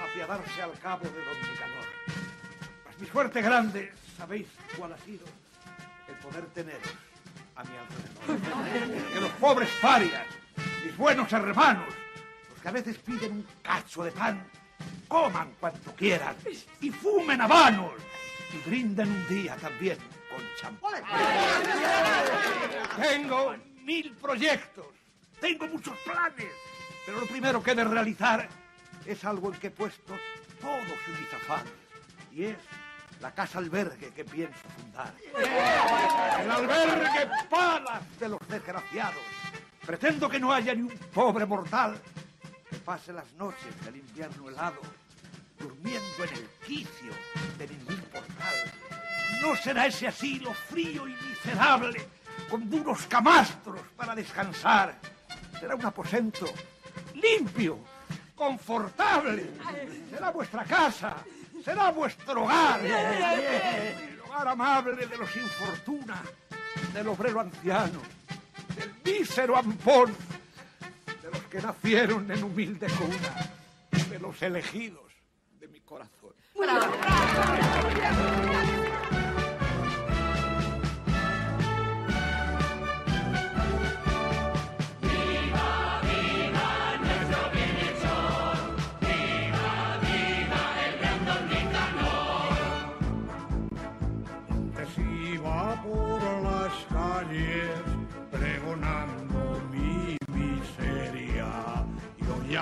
apiadarse 0.00 0.62
al 0.62 0.78
cabo 0.78 1.04
de 1.04 1.24
don 1.24 1.40
Nicanor. 1.40 1.86
Mas 2.86 2.98
mi 2.98 3.06
suerte 3.06 3.42
grande, 3.42 3.92
¿sabéis 4.16 4.46
cuál 4.76 4.92
ha 4.92 4.98
sido? 4.98 5.26
El 6.08 6.14
poder 6.16 6.46
teneros 6.46 6.94
a 7.56 7.64
mi 7.64 7.70
alrededor. 7.76 9.12
Que 9.12 9.20
los 9.20 9.30
pobres 9.32 9.70
parias, 9.80 10.26
mis 10.84 10.96
buenos 10.96 11.32
hermanos, 11.32 11.88
los 12.50 12.60
que 12.60 12.68
a 12.68 12.72
veces 12.72 12.98
piden 12.98 13.32
un 13.32 13.46
cacho 13.62 14.04
de 14.04 14.12
pan, 14.12 14.48
coman 15.08 15.54
cuanto 15.58 15.94
quieran 15.94 16.36
y 16.80 16.90
fumen 16.90 17.40
habanos 17.40 17.92
y 18.52 18.68
brinden 18.68 19.08
un 19.10 19.28
día 19.28 19.56
también 19.56 19.98
con 20.30 20.40
champán. 20.56 21.02
Tengo 22.96 23.56
mil 23.82 24.12
proyectos, 24.12 24.86
tengo 25.40 25.66
muchos 25.68 25.96
planes, 25.98 26.52
pero 27.06 27.20
lo 27.20 27.26
primero 27.26 27.62
que 27.62 27.72
he 27.72 27.74
de 27.74 27.84
realizar 27.84 28.48
es 29.06 29.24
algo 29.24 29.52
en 29.52 29.58
que 29.58 29.68
he 29.68 29.70
puesto 29.70 30.14
todos 30.60 31.18
mis 31.18 31.34
afanes, 31.34 31.72
y 32.32 32.44
es 32.44 32.56
la 33.20 33.32
casa 33.32 33.58
albergue 33.58 34.12
que 34.12 34.24
pienso 34.24 34.60
fundar. 34.76 35.14
El 36.40 36.50
albergue 36.50 37.28
palas 37.48 38.18
de 38.18 38.28
los 38.28 38.40
desgraciados. 38.48 39.22
Pretendo 39.84 40.28
que 40.28 40.38
no 40.38 40.52
haya 40.52 40.74
ni 40.74 40.82
un 40.82 40.98
pobre 41.12 41.46
mortal 41.46 42.00
que 42.68 42.76
pase 42.76 43.12
las 43.12 43.30
noches 43.32 43.84
del 43.84 43.96
invierno 43.96 44.48
helado 44.48 44.80
durmiendo 45.58 46.24
en 46.24 46.32
el 46.34 46.48
quicio 46.66 47.12
de 47.58 47.68
ningún 47.68 48.00
portal. 48.12 48.54
No 49.42 49.56
será 49.56 49.86
ese 49.86 50.06
asilo 50.08 50.52
frío 50.52 51.08
y 51.08 51.14
miserable 51.14 52.08
con 52.48 52.68
duros 52.70 53.06
camastros 53.06 53.80
para 53.96 54.14
descansar. 54.14 54.98
Será 55.60 55.74
un 55.74 55.84
aposento 55.84 56.46
limpio, 57.14 57.78
confortable. 58.34 59.50
Será 60.10 60.30
vuestra 60.30 60.64
casa, 60.64 61.16
será 61.62 61.90
vuestro 61.90 62.44
hogar. 62.44 62.80
El 62.82 64.20
hogar 64.20 64.48
amable 64.48 65.06
de 65.06 65.18
los 65.18 65.36
infortuna, 65.36 66.22
del 66.94 67.08
obrero 67.08 67.40
anciano, 67.40 68.00
del 68.74 68.94
mísero 69.04 69.56
ampón, 69.56 70.16
de 71.22 71.30
los 71.30 71.42
que 71.42 71.60
nacieron 71.60 72.30
en 72.30 72.42
humilde 72.42 72.86
cuna, 72.86 74.06
de 74.08 74.18
los 74.18 74.40
elegidos 74.40 75.12
de 75.58 75.68
mi 75.68 75.80
corazón. 75.80 76.32
Antes 76.58 78.59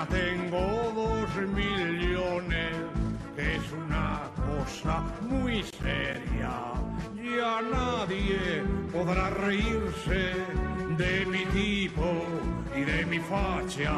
tengo 0.07 0.91
dos 0.95 1.47
millones, 1.47 2.75
es 3.37 3.71
una 3.71 4.21
cosa 4.35 5.03
muy 5.21 5.63
seria. 5.63 6.73
Ya 7.15 7.61
nadie 7.61 8.63
podrá 8.91 9.29
reírse 9.29 10.33
de 10.97 11.25
mi 11.25 11.45
tipo 11.47 12.25
y 12.75 12.81
de 12.81 13.05
mi 13.05 13.19
facha. 13.19 13.95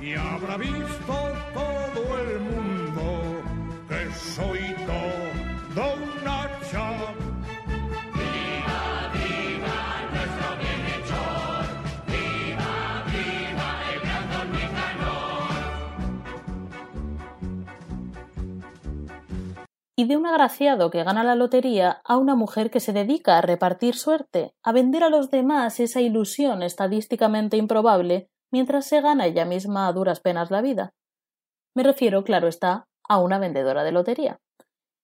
Y 0.00 0.14
habrá 0.14 0.56
visto 0.56 1.16
todo 1.54 2.18
el 2.20 2.40
mundo 2.40 2.69
y 20.00 20.06
de 20.06 20.16
un 20.16 20.24
agraciado 20.24 20.90
que 20.90 21.04
gana 21.04 21.22
la 21.22 21.34
lotería 21.34 22.00
a 22.06 22.16
una 22.16 22.34
mujer 22.34 22.70
que 22.70 22.80
se 22.80 22.94
dedica 22.94 23.36
a 23.36 23.42
repartir 23.42 23.94
suerte, 23.94 24.54
a 24.62 24.72
vender 24.72 25.04
a 25.04 25.10
los 25.10 25.30
demás 25.30 25.78
esa 25.78 26.00
ilusión 26.00 26.62
estadísticamente 26.62 27.58
improbable, 27.58 28.30
mientras 28.50 28.86
se 28.86 29.02
gana 29.02 29.26
ella 29.26 29.44
misma 29.44 29.86
a 29.86 29.92
duras 29.92 30.20
penas 30.20 30.50
la 30.50 30.62
vida. 30.62 30.94
Me 31.74 31.82
refiero, 31.82 32.24
claro 32.24 32.48
está, 32.48 32.88
a 33.10 33.18
una 33.18 33.38
vendedora 33.38 33.84
de 33.84 33.92
lotería. 33.92 34.40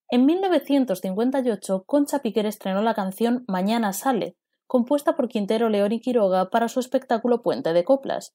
En 0.09 0.25
1958, 0.25 1.85
Concha 1.85 2.21
Piquer 2.21 2.47
estrenó 2.47 2.81
la 2.81 2.95
canción 2.95 3.45
Mañana 3.49 3.93
sale, 3.93 4.39
compuesta 4.67 5.15
por 5.15 5.29
Quintero 5.29 5.69
León 5.69 5.93
y 5.93 6.01
Quiroga 6.01 6.49
para 6.49 6.69
su 6.69 6.81
espectáculo 6.81 7.43
Puente 7.43 7.75
de 7.75 7.85
Coplas. 7.85 8.35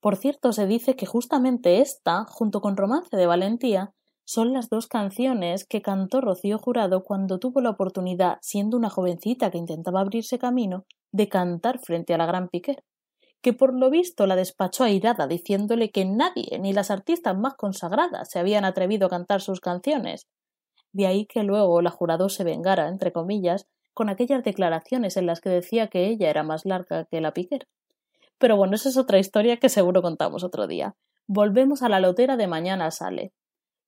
Por 0.00 0.16
cierto, 0.16 0.52
se 0.52 0.66
dice 0.66 0.96
que 0.96 1.06
justamente 1.06 1.80
esta, 1.80 2.24
junto 2.24 2.60
con 2.60 2.76
Romance 2.76 3.16
de 3.16 3.26
Valentía, 3.28 3.94
son 4.32 4.52
las 4.52 4.68
dos 4.68 4.86
canciones 4.86 5.64
que 5.64 5.82
cantó 5.82 6.20
Rocío 6.20 6.56
Jurado 6.56 7.02
cuando 7.02 7.40
tuvo 7.40 7.60
la 7.60 7.70
oportunidad, 7.70 8.38
siendo 8.42 8.76
una 8.76 8.88
jovencita 8.88 9.50
que 9.50 9.58
intentaba 9.58 9.98
abrirse 9.98 10.38
camino, 10.38 10.84
de 11.10 11.28
cantar 11.28 11.80
frente 11.80 12.14
a 12.14 12.16
la 12.16 12.26
gran 12.26 12.48
Piquer, 12.48 12.84
que 13.42 13.54
por 13.54 13.74
lo 13.74 13.90
visto 13.90 14.28
la 14.28 14.36
despachó 14.36 14.84
airada 14.84 15.26
diciéndole 15.26 15.90
que 15.90 16.04
nadie, 16.04 16.60
ni 16.60 16.72
las 16.72 16.92
artistas 16.92 17.36
más 17.36 17.54
consagradas, 17.54 18.30
se 18.30 18.38
habían 18.38 18.64
atrevido 18.64 19.08
a 19.08 19.10
cantar 19.10 19.40
sus 19.40 19.58
canciones. 19.58 20.28
De 20.92 21.08
ahí 21.08 21.26
que 21.26 21.42
luego 21.42 21.82
la 21.82 21.90
jurado 21.90 22.28
se 22.28 22.44
vengara, 22.44 22.86
entre 22.86 23.10
comillas, 23.10 23.66
con 23.94 24.08
aquellas 24.10 24.44
declaraciones 24.44 25.16
en 25.16 25.26
las 25.26 25.40
que 25.40 25.50
decía 25.50 25.88
que 25.88 26.06
ella 26.06 26.30
era 26.30 26.44
más 26.44 26.64
larga 26.64 27.04
que 27.10 27.20
la 27.20 27.32
Piquer. 27.32 27.66
Pero 28.38 28.56
bueno, 28.56 28.76
esa 28.76 28.90
es 28.90 28.96
otra 28.96 29.18
historia 29.18 29.56
que 29.56 29.68
seguro 29.68 30.02
contamos 30.02 30.44
otro 30.44 30.68
día. 30.68 30.94
Volvemos 31.26 31.82
a 31.82 31.88
la 31.88 31.98
lotera 31.98 32.36
de 32.36 32.46
mañana 32.46 32.92
sale. 32.92 33.32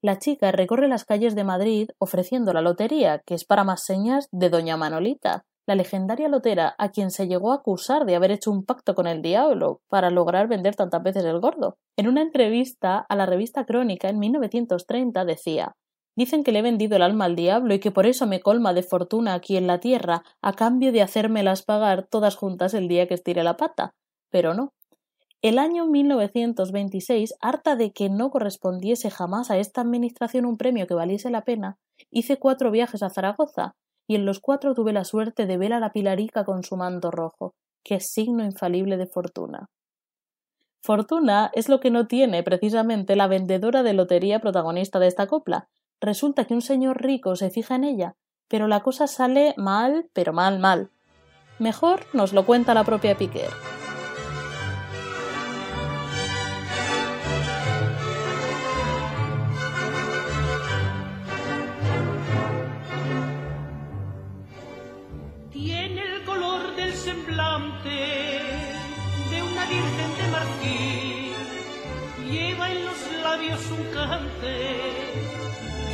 La 0.02 0.18
chica 0.18 0.50
recorre 0.50 0.88
las 0.88 1.04
calles 1.04 1.36
de 1.36 1.44
Madrid 1.44 1.90
ofreciendo 1.98 2.52
la 2.52 2.60
lotería, 2.60 3.20
que 3.24 3.34
es 3.34 3.44
para 3.44 3.62
más 3.62 3.84
señas 3.84 4.28
de 4.32 4.50
doña 4.50 4.76
Manolita, 4.76 5.44
la 5.64 5.76
legendaria 5.76 6.28
lotera 6.28 6.74
a 6.76 6.88
quien 6.88 7.12
se 7.12 7.28
llegó 7.28 7.52
a 7.52 7.56
acusar 7.56 8.04
de 8.04 8.16
haber 8.16 8.32
hecho 8.32 8.50
un 8.50 8.64
pacto 8.64 8.96
con 8.96 9.06
el 9.06 9.22
diablo 9.22 9.80
para 9.88 10.10
lograr 10.10 10.48
vender 10.48 10.74
tantas 10.74 11.04
veces 11.04 11.24
el 11.24 11.38
gordo. 11.38 11.76
En 11.96 12.08
una 12.08 12.20
entrevista 12.20 13.06
a 13.08 13.14
la 13.14 13.26
revista 13.26 13.64
Crónica 13.64 14.08
en 14.08 14.18
1930 14.18 15.24
decía 15.24 15.76
Dicen 16.16 16.42
que 16.42 16.50
le 16.50 16.58
he 16.58 16.62
vendido 16.62 16.96
el 16.96 17.02
alma 17.02 17.26
al 17.26 17.36
diablo 17.36 17.72
y 17.72 17.78
que 17.78 17.92
por 17.92 18.06
eso 18.06 18.26
me 18.26 18.40
colma 18.40 18.74
de 18.74 18.82
fortuna 18.82 19.34
aquí 19.34 19.56
en 19.56 19.68
la 19.68 19.78
tierra, 19.78 20.24
a 20.42 20.52
cambio 20.52 20.90
de 20.90 21.00
hacérmelas 21.00 21.62
pagar 21.62 22.06
todas 22.08 22.34
juntas 22.34 22.74
el 22.74 22.88
día 22.88 23.06
que 23.06 23.14
estire 23.14 23.44
la 23.44 23.56
pata. 23.56 23.94
Pero 24.30 24.52
no. 24.52 24.72
El 25.42 25.58
año 25.58 25.86
1926, 25.86 27.34
harta 27.40 27.76
de 27.76 27.92
que 27.92 28.08
no 28.08 28.30
correspondiese 28.30 29.10
jamás 29.10 29.50
a 29.50 29.58
esta 29.58 29.80
administración 29.80 30.46
un 30.46 30.56
premio 30.56 30.86
que 30.86 30.94
valiese 30.94 31.30
la 31.30 31.42
pena, 31.42 31.76
hice 32.10 32.38
cuatro 32.38 32.70
viajes 32.70 33.02
a 33.02 33.10
Zaragoza, 33.10 33.74
y 34.06 34.14
en 34.14 34.24
los 34.24 34.40
cuatro 34.40 34.74
tuve 34.74 34.92
la 34.92 35.04
suerte 35.04 35.46
de 35.46 35.58
ver 35.58 35.72
a 35.72 35.80
la 35.80 35.92
Pilarica 35.92 36.44
con 36.44 36.62
su 36.62 36.76
manto 36.76 37.10
rojo, 37.10 37.54
que 37.84 37.96
es 37.96 38.10
signo 38.10 38.44
infalible 38.44 38.96
de 38.96 39.06
fortuna. 39.06 39.68
Fortuna 40.80 41.50
es 41.54 41.68
lo 41.68 41.80
que 41.80 41.90
no 41.90 42.06
tiene 42.06 42.42
precisamente 42.42 43.16
la 43.16 43.26
vendedora 43.26 43.82
de 43.82 43.92
lotería 43.92 44.40
protagonista 44.40 44.98
de 44.98 45.08
esta 45.08 45.26
copla, 45.26 45.68
Resulta 46.02 46.46
que 46.46 46.54
un 46.54 46.62
señor 46.62 47.00
rico 47.00 47.36
se 47.36 47.48
fija 47.48 47.76
en 47.76 47.84
ella, 47.84 48.16
pero 48.48 48.66
la 48.66 48.80
cosa 48.80 49.06
sale 49.06 49.54
mal, 49.56 50.08
pero 50.12 50.32
mal, 50.32 50.58
mal. 50.58 50.90
Mejor 51.60 52.00
nos 52.12 52.32
lo 52.32 52.44
cuenta 52.44 52.74
la 52.74 52.82
propia 52.82 53.16
Piquer. 53.16 53.50
De 69.30 69.42
una 69.42 69.64
virgen 69.64 70.10
de 70.18 70.28
marfil. 70.30 71.32
Lleva 72.30 72.70
en 72.70 72.84
los 72.84 72.98
labios 73.22 73.60
un 73.70 73.84
cante 73.94 75.14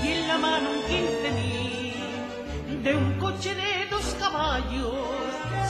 y 0.03 0.09
en 0.09 0.28
la 0.28 0.39
mano 0.39 0.70
un 0.70 0.82
quince 0.89 1.30
mil. 1.39 2.82
De 2.82 2.97
un 2.97 3.18
coche 3.18 3.55
de 3.55 3.86
dos 3.89 4.16
caballos 4.18 4.95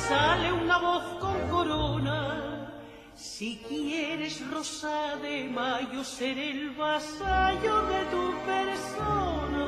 sale 0.09 0.53
una 0.53 0.79
voz 0.79 1.05
con 1.21 1.37
corona. 1.51 2.73
Si 3.14 3.61
quieres 3.69 4.41
rosa 4.51 5.16
de 5.16 5.45
mayo, 5.45 6.03
seré 6.03 6.51
el 6.51 6.71
vasallo 6.71 7.83
de 7.93 8.01
tu 8.12 8.25
persona. 8.47 9.66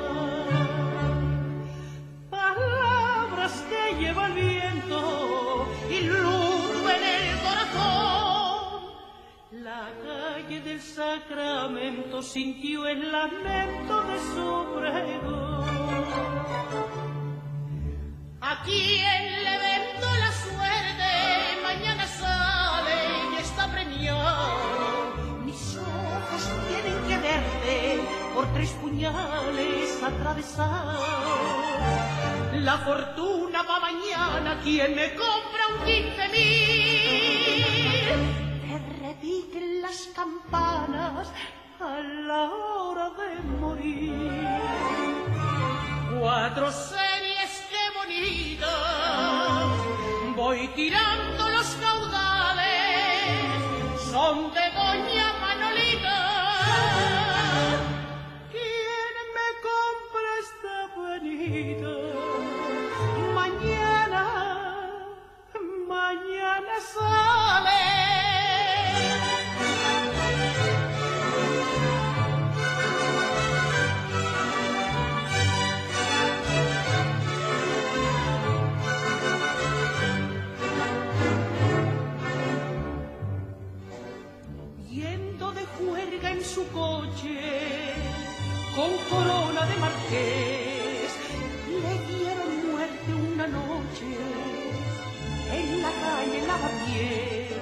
Palabras 2.31 3.65
que 3.69 4.01
lleva 4.01 4.27
el 4.29 4.60
viento 4.87 5.69
y 5.91 6.01
luz 6.03 6.93
en 6.97 7.03
el 7.05 7.39
corazón. 7.41 8.83
La 9.53 9.89
calle 10.05 10.61
del 10.61 10.81
Sacramento 10.81 12.23
sintió 12.23 12.87
el 12.87 13.11
lamento 13.11 14.03
de 14.03 14.19
su 14.19 14.67
pregón. 14.79 15.61
¿A 18.41 18.63
quién 18.65 19.45
le 19.45 19.70
por 28.35 28.47
tres 28.55 28.71
puñales 28.81 30.03
atravesados. 30.03 30.99
La 32.55 32.79
fortuna 32.79 33.63
va 33.63 33.81
mañana, 33.81 34.61
quien 34.63 34.95
me 34.95 35.15
compra 35.15 35.67
un 35.75 35.85
quince 35.85 36.29
mil. 36.29 38.07
Que 38.67 38.79
repiquen 39.03 39.83
las 39.83 40.09
campanas 40.15 41.29
a 41.81 42.01
la 42.01 42.45
hora 42.51 43.11
de 43.11 43.43
morir. 43.61 44.47
Cuatro 46.19 46.71
series, 46.71 47.65
qué 47.71 47.85
bonitas. 47.99 48.69
Voy 50.37 50.69
tirando 50.77 51.49
los 51.49 51.67
caudales, 51.77 52.65
son 54.11 54.53
de 54.53 54.80
su 86.55 86.67
coche, 86.73 87.95
con 88.75 88.91
corona 89.09 89.67
de 89.67 89.77
marqués, 89.77 90.80
Lavapiés. 96.51 97.53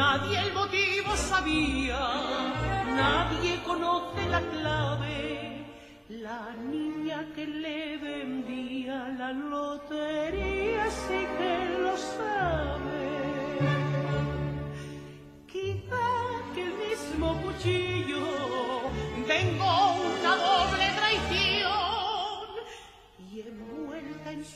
Nadie 0.00 0.38
el 0.46 0.52
motivo 0.60 1.10
sabía, 1.30 2.00
nadie 3.02 3.52
conoce 3.70 4.22
la 4.34 4.42
clave. 4.54 5.18
La 6.08 6.42
niña 6.72 7.18
que 7.34 7.46
le 7.46 7.98
vendía 7.98 8.96
la 9.20 9.30
lotería 9.32 10.84
sí 11.02 11.20
que 11.38 11.54
lo 11.84 11.94
sabe. 12.16 13.06
Quizá 15.52 16.08
que 16.54 16.60
el 16.68 16.74
mismo 16.84 17.26
cuchillo 17.42 17.89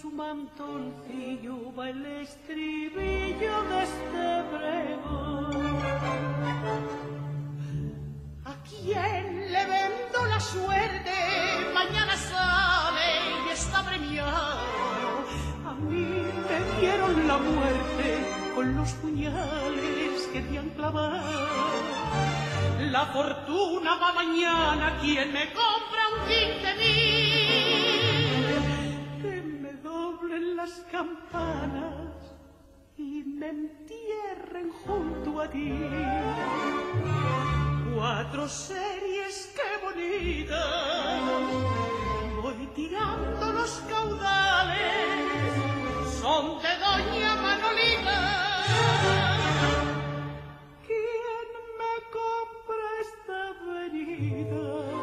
su 0.05 0.11
mantoncillo 0.11 1.75
va 1.79 1.89
el 1.89 2.05
estribillo 2.05 3.55
de 3.71 3.83
este 3.89 4.27
pregón. 4.53 5.79
¿A 8.45 8.55
quién 8.69 9.51
le 9.51 9.65
vendo 9.65 10.19
la 10.29 10.41
suerte? 10.41 11.15
Mañana 11.73 12.15
sale 12.19 13.09
y 13.47 13.53
está 13.53 13.83
premiado. 13.83 15.25
A 15.71 15.73
mí 15.89 16.07
me 16.49 16.81
dieron 16.81 17.27
la 17.27 17.39
muerte 17.39 18.09
con 18.55 18.77
los 18.77 18.93
puñales 19.01 20.29
que 20.35 20.41
te 20.43 20.59
han 20.59 20.69
clavado. 20.71 21.49
La 22.91 23.07
fortuna 23.07 23.97
va 23.97 24.13
mañana, 24.13 24.99
quien 25.01 25.33
me 25.33 25.47
compra 25.55 26.03
un 26.15 26.29
quince. 26.29 27.34
Doblen 30.35 30.57
las 30.57 30.85
campanas 30.91 32.13
y 32.97 33.23
me 33.25 33.49
entierren 33.49 34.71
junto 34.85 35.41
a 35.41 35.49
ti. 35.49 35.73
Cuatro 37.95 38.49
series, 38.49 39.55
qué 39.55 39.85
bonitas. 39.85 41.21
Voy 42.43 42.67
tirando 42.75 43.53
los 43.53 43.71
caudales, 43.89 45.53
son 46.21 46.61
de 46.63 46.69
Doña 46.79 47.37
Manolita. 47.37 48.65
¿Quién 50.87 51.49
me 51.79 51.95
compra 52.11 52.87
esta 53.01 53.41
venida? 53.73 54.94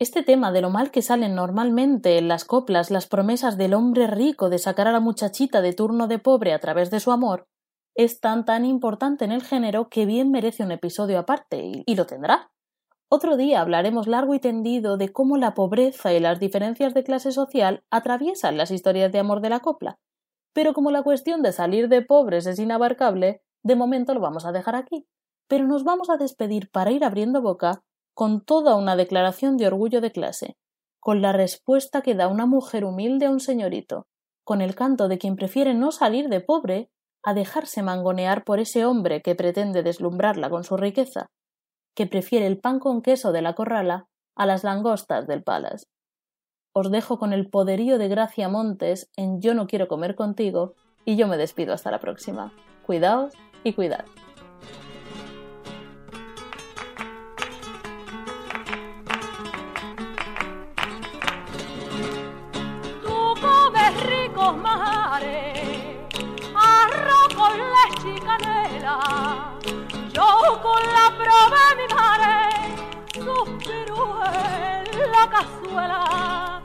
Este 0.00 0.22
tema 0.22 0.50
de 0.50 0.62
lo 0.62 0.70
mal 0.70 0.90
que 0.90 1.02
salen 1.02 1.34
normalmente 1.34 2.16
en 2.16 2.26
las 2.26 2.46
coplas 2.46 2.90
las 2.90 3.06
promesas 3.06 3.58
del 3.58 3.74
hombre 3.74 4.06
rico 4.06 4.48
de 4.48 4.56
sacar 4.56 4.88
a 4.88 4.92
la 4.92 5.00
muchachita 5.00 5.60
de 5.60 5.74
turno 5.74 6.08
de 6.08 6.18
pobre 6.18 6.54
a 6.54 6.58
través 6.58 6.90
de 6.90 7.00
su 7.00 7.12
amor 7.12 7.48
es 7.94 8.18
tan 8.18 8.46
tan 8.46 8.64
importante 8.64 9.26
en 9.26 9.32
el 9.32 9.42
género 9.42 9.90
que 9.90 10.06
bien 10.06 10.30
merece 10.30 10.62
un 10.62 10.72
episodio 10.72 11.18
aparte 11.18 11.62
y, 11.62 11.82
y 11.84 11.96
lo 11.96 12.06
tendrá. 12.06 12.50
Otro 13.10 13.36
día 13.36 13.60
hablaremos 13.60 14.06
largo 14.06 14.34
y 14.34 14.40
tendido 14.40 14.96
de 14.96 15.12
cómo 15.12 15.36
la 15.36 15.52
pobreza 15.52 16.14
y 16.14 16.20
las 16.20 16.40
diferencias 16.40 16.94
de 16.94 17.04
clase 17.04 17.30
social 17.30 17.84
atraviesan 17.90 18.56
las 18.56 18.70
historias 18.70 19.12
de 19.12 19.18
amor 19.18 19.42
de 19.42 19.50
la 19.50 19.60
copla. 19.60 19.98
Pero 20.54 20.72
como 20.72 20.90
la 20.90 21.02
cuestión 21.02 21.42
de 21.42 21.52
salir 21.52 21.90
de 21.90 22.00
pobres 22.00 22.46
es 22.46 22.58
inabarcable, 22.58 23.42
de 23.62 23.76
momento 23.76 24.14
lo 24.14 24.20
vamos 24.20 24.46
a 24.46 24.52
dejar 24.52 24.76
aquí. 24.76 25.06
Pero 25.46 25.66
nos 25.66 25.84
vamos 25.84 26.08
a 26.08 26.16
despedir 26.16 26.70
para 26.70 26.90
ir 26.90 27.04
abriendo 27.04 27.42
boca 27.42 27.82
con 28.14 28.44
toda 28.44 28.76
una 28.76 28.96
declaración 28.96 29.56
de 29.56 29.66
orgullo 29.66 30.00
de 30.00 30.12
clase, 30.12 30.56
con 31.00 31.22
la 31.22 31.32
respuesta 31.32 32.02
que 32.02 32.14
da 32.14 32.28
una 32.28 32.46
mujer 32.46 32.84
humilde 32.84 33.26
a 33.26 33.30
un 33.30 33.40
señorito, 33.40 34.06
con 34.44 34.60
el 34.60 34.74
canto 34.74 35.08
de 35.08 35.18
quien 35.18 35.36
prefiere 35.36 35.74
no 35.74 35.92
salir 35.92 36.28
de 36.28 36.40
pobre 36.40 36.90
a 37.22 37.34
dejarse 37.34 37.82
mangonear 37.82 38.44
por 38.44 38.60
ese 38.60 38.84
hombre 38.84 39.22
que 39.22 39.34
pretende 39.34 39.82
deslumbrarla 39.82 40.50
con 40.50 40.64
su 40.64 40.76
riqueza, 40.76 41.30
que 41.94 42.06
prefiere 42.06 42.46
el 42.46 42.58
pan 42.58 42.78
con 42.78 43.02
queso 43.02 43.32
de 43.32 43.42
la 43.42 43.54
corrala 43.54 44.08
a 44.36 44.46
las 44.46 44.64
langostas 44.64 45.26
del 45.26 45.42
palas. 45.42 45.86
Os 46.72 46.90
dejo 46.90 47.18
con 47.18 47.32
el 47.32 47.50
poderío 47.50 47.98
de 47.98 48.08
Gracia 48.08 48.48
Montes 48.48 49.10
en 49.16 49.40
Yo 49.40 49.54
no 49.54 49.66
quiero 49.66 49.88
comer 49.88 50.14
contigo 50.14 50.74
y 51.04 51.16
yo 51.16 51.26
me 51.26 51.36
despido 51.36 51.74
hasta 51.74 51.90
la 51.90 51.98
próxima. 51.98 52.52
Cuidaos 52.86 53.34
y 53.64 53.72
cuidad. 53.72 54.04
Ricos 64.50 64.56
mares, 64.56 65.96
arroz 66.54 67.34
con 67.34 67.52
leche 67.56 68.20
y. 68.24 69.00
Yo 70.12 70.60
con 70.62 70.82
la 70.82 71.10
prueba 71.16 71.58
de 71.68 71.76
mi 71.76 71.86
madre 71.94 72.34
suspiro 73.14 74.20
en 74.24 75.12
la 75.12 75.28
cazuela. 75.30 76.60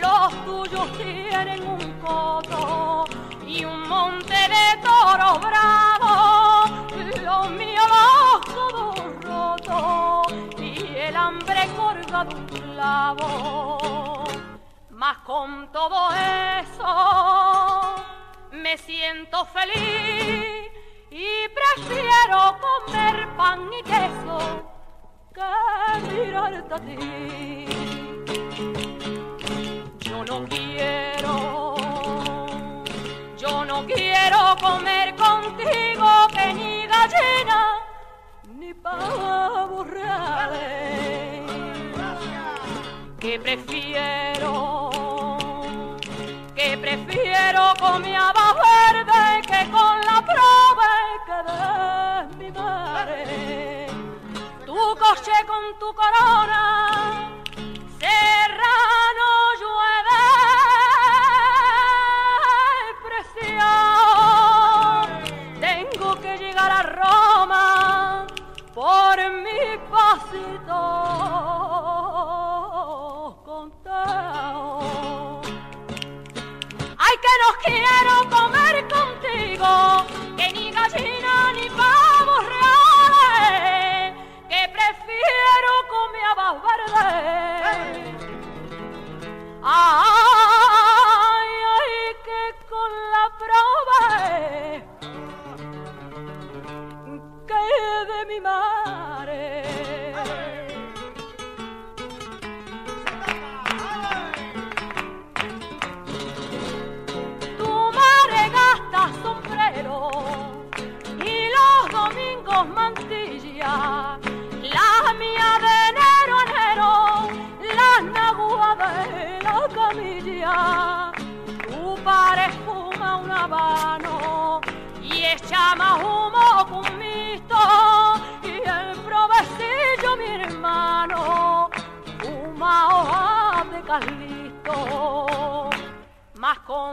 Los 0.00 0.44
tuyos 0.44 0.86
tienen 0.96 1.66
un 1.66 1.92
coto 2.00 3.04
y 3.46 3.64
un 3.64 3.88
monte 3.88 4.34
de 4.34 4.82
toros 4.82 5.40
bravos. 5.40 6.70
Los 7.22 7.50
míos 7.50 7.86
los 7.88 8.54
codos 8.54 8.96
rotos 9.22 10.32
y 10.58 10.96
el 10.96 11.16
hambre 11.16 11.68
colga 11.76 12.24
de 12.24 12.34
un 12.34 12.46
clavo. 12.46 14.21
Mas 15.02 15.18
con 15.26 15.72
todo 15.72 16.10
eso 16.62 17.96
me 18.52 18.78
siento 18.78 19.44
feliz 19.46 20.70
y 21.10 21.48
prefiero 21.48 22.56
comer 22.60 23.28
pan 23.36 23.68
y 23.72 23.82
queso 23.82 24.38
que 25.34 25.42
mirarte 26.08 26.74
a 26.74 26.78
ti. 26.78 27.66
Yo 29.98 30.24
no 30.24 30.44
quiero, 30.48 31.74
yo 33.36 33.64
no 33.64 33.84
quiero 33.84 34.56
comer 34.60 35.16
contigo 35.16 36.28
que 36.32 36.54
ni 36.54 36.86
gallina 36.86 37.80
ni 38.54 38.72
pavo 38.72 39.82
reales 39.82 41.71
que 43.22 43.38
prefiero, 43.38 44.90
que 46.56 46.76
prefiero 46.76 47.72
con 47.78 48.02
mi 48.02 48.16
habas 48.16 48.54
verde 48.56 49.42
que 49.46 49.70
con 49.70 50.00
la 50.00 50.18
prove 50.26 50.92
que 51.26 51.38
de 51.48 52.36
mi 52.44 52.50
madre. 52.50 53.86
Tu 54.66 54.74
coche 54.74 55.36
con 55.46 55.78
tu 55.78 55.94
corona, 55.94 56.71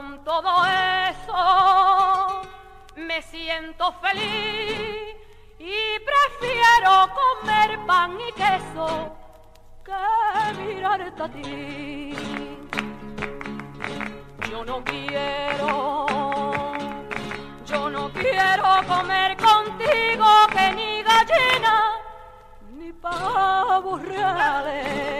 con 0.00 0.24
todo 0.24 0.50
eso 1.10 2.42
me 2.96 3.20
siento 3.20 3.92
feliz 4.00 5.14
y 5.58 5.76
prefiero 6.10 6.92
comer 7.20 7.78
pan 7.86 8.16
y 8.18 8.32
queso 8.32 9.14
que 9.84 10.54
mirarte 10.58 11.22
a 11.22 11.28
ti. 11.28 12.14
Yo 14.50 14.64
no 14.64 14.82
quiero, 14.84 16.06
yo 17.66 17.90
no 17.90 18.10
quiero 18.12 18.68
comer 18.88 19.36
contigo 19.36 20.26
que 20.54 20.72
ni 20.78 21.02
gallina 21.02 21.74
ni 22.72 22.90
pavos 22.92 24.00
reales. 24.02 25.10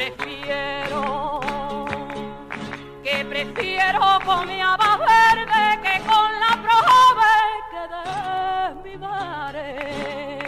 Prefiero, 0.00 1.40
prefiero 3.30 4.18
con 4.24 4.46
mi 4.48 4.60
haba 4.60 4.96
verde 4.96 5.78
que 5.84 6.00
con 6.10 6.30
la 6.42 6.52
prove 6.64 7.36
que 7.70 7.82
de 7.92 8.98
mi. 8.98 10.44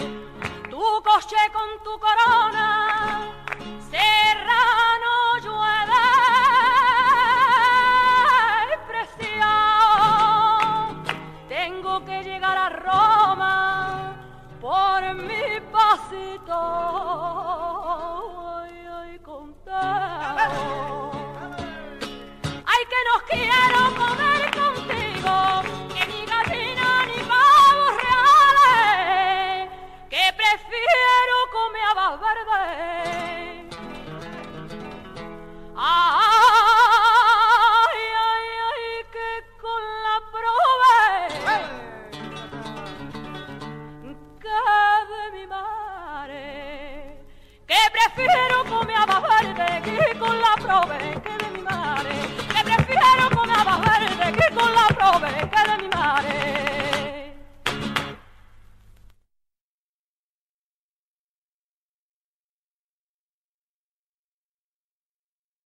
Tu 0.68 0.82
coche 1.04 1.36
con 1.52 1.70
tu 1.84 1.92
corona 2.00 3.20
cerrada. 3.88 4.81
Quiero 23.32 23.82
comer 23.96 24.42
contigo, 24.60 25.34
que 25.94 26.02
ni 26.06 26.20
gallinas 26.26 27.06
ni 27.08 27.18
pavos 27.30 27.94
reales, 28.04 29.70
que 30.10 30.24
prefiero 30.36 31.36
comer 31.56 31.84
avabarde. 31.92 32.62
Ay, 35.74 36.36
ay, 37.96 38.00
ay, 38.28 38.46
ay 38.68 38.84
que 39.14 39.30
con 39.62 39.82
la 40.04 40.16
prove 40.34 41.00
que 44.42 44.60
de 45.10 45.22
mi 45.38 45.44
madre, 45.46 46.42
que 47.66 47.80
prefiero 47.96 48.56
comer 48.68 48.96
avabarde 48.96 49.68
que 49.82 50.18
con 50.18 50.34
la 50.38 50.54
prove 50.56 50.98
que 51.24 51.34
de 51.44 51.48
mi 51.50 51.62
madre. 51.62 52.12
Quiero 53.02 53.30
con 53.30 53.50
agua 53.50 53.78
verde 53.78 54.32
que 54.32 54.54
con 54.54 54.72
la 54.74 54.86
prove 54.88 55.50
que 55.50 55.70
de 55.70 55.82
mi 55.82 55.88
mare. 55.88 56.61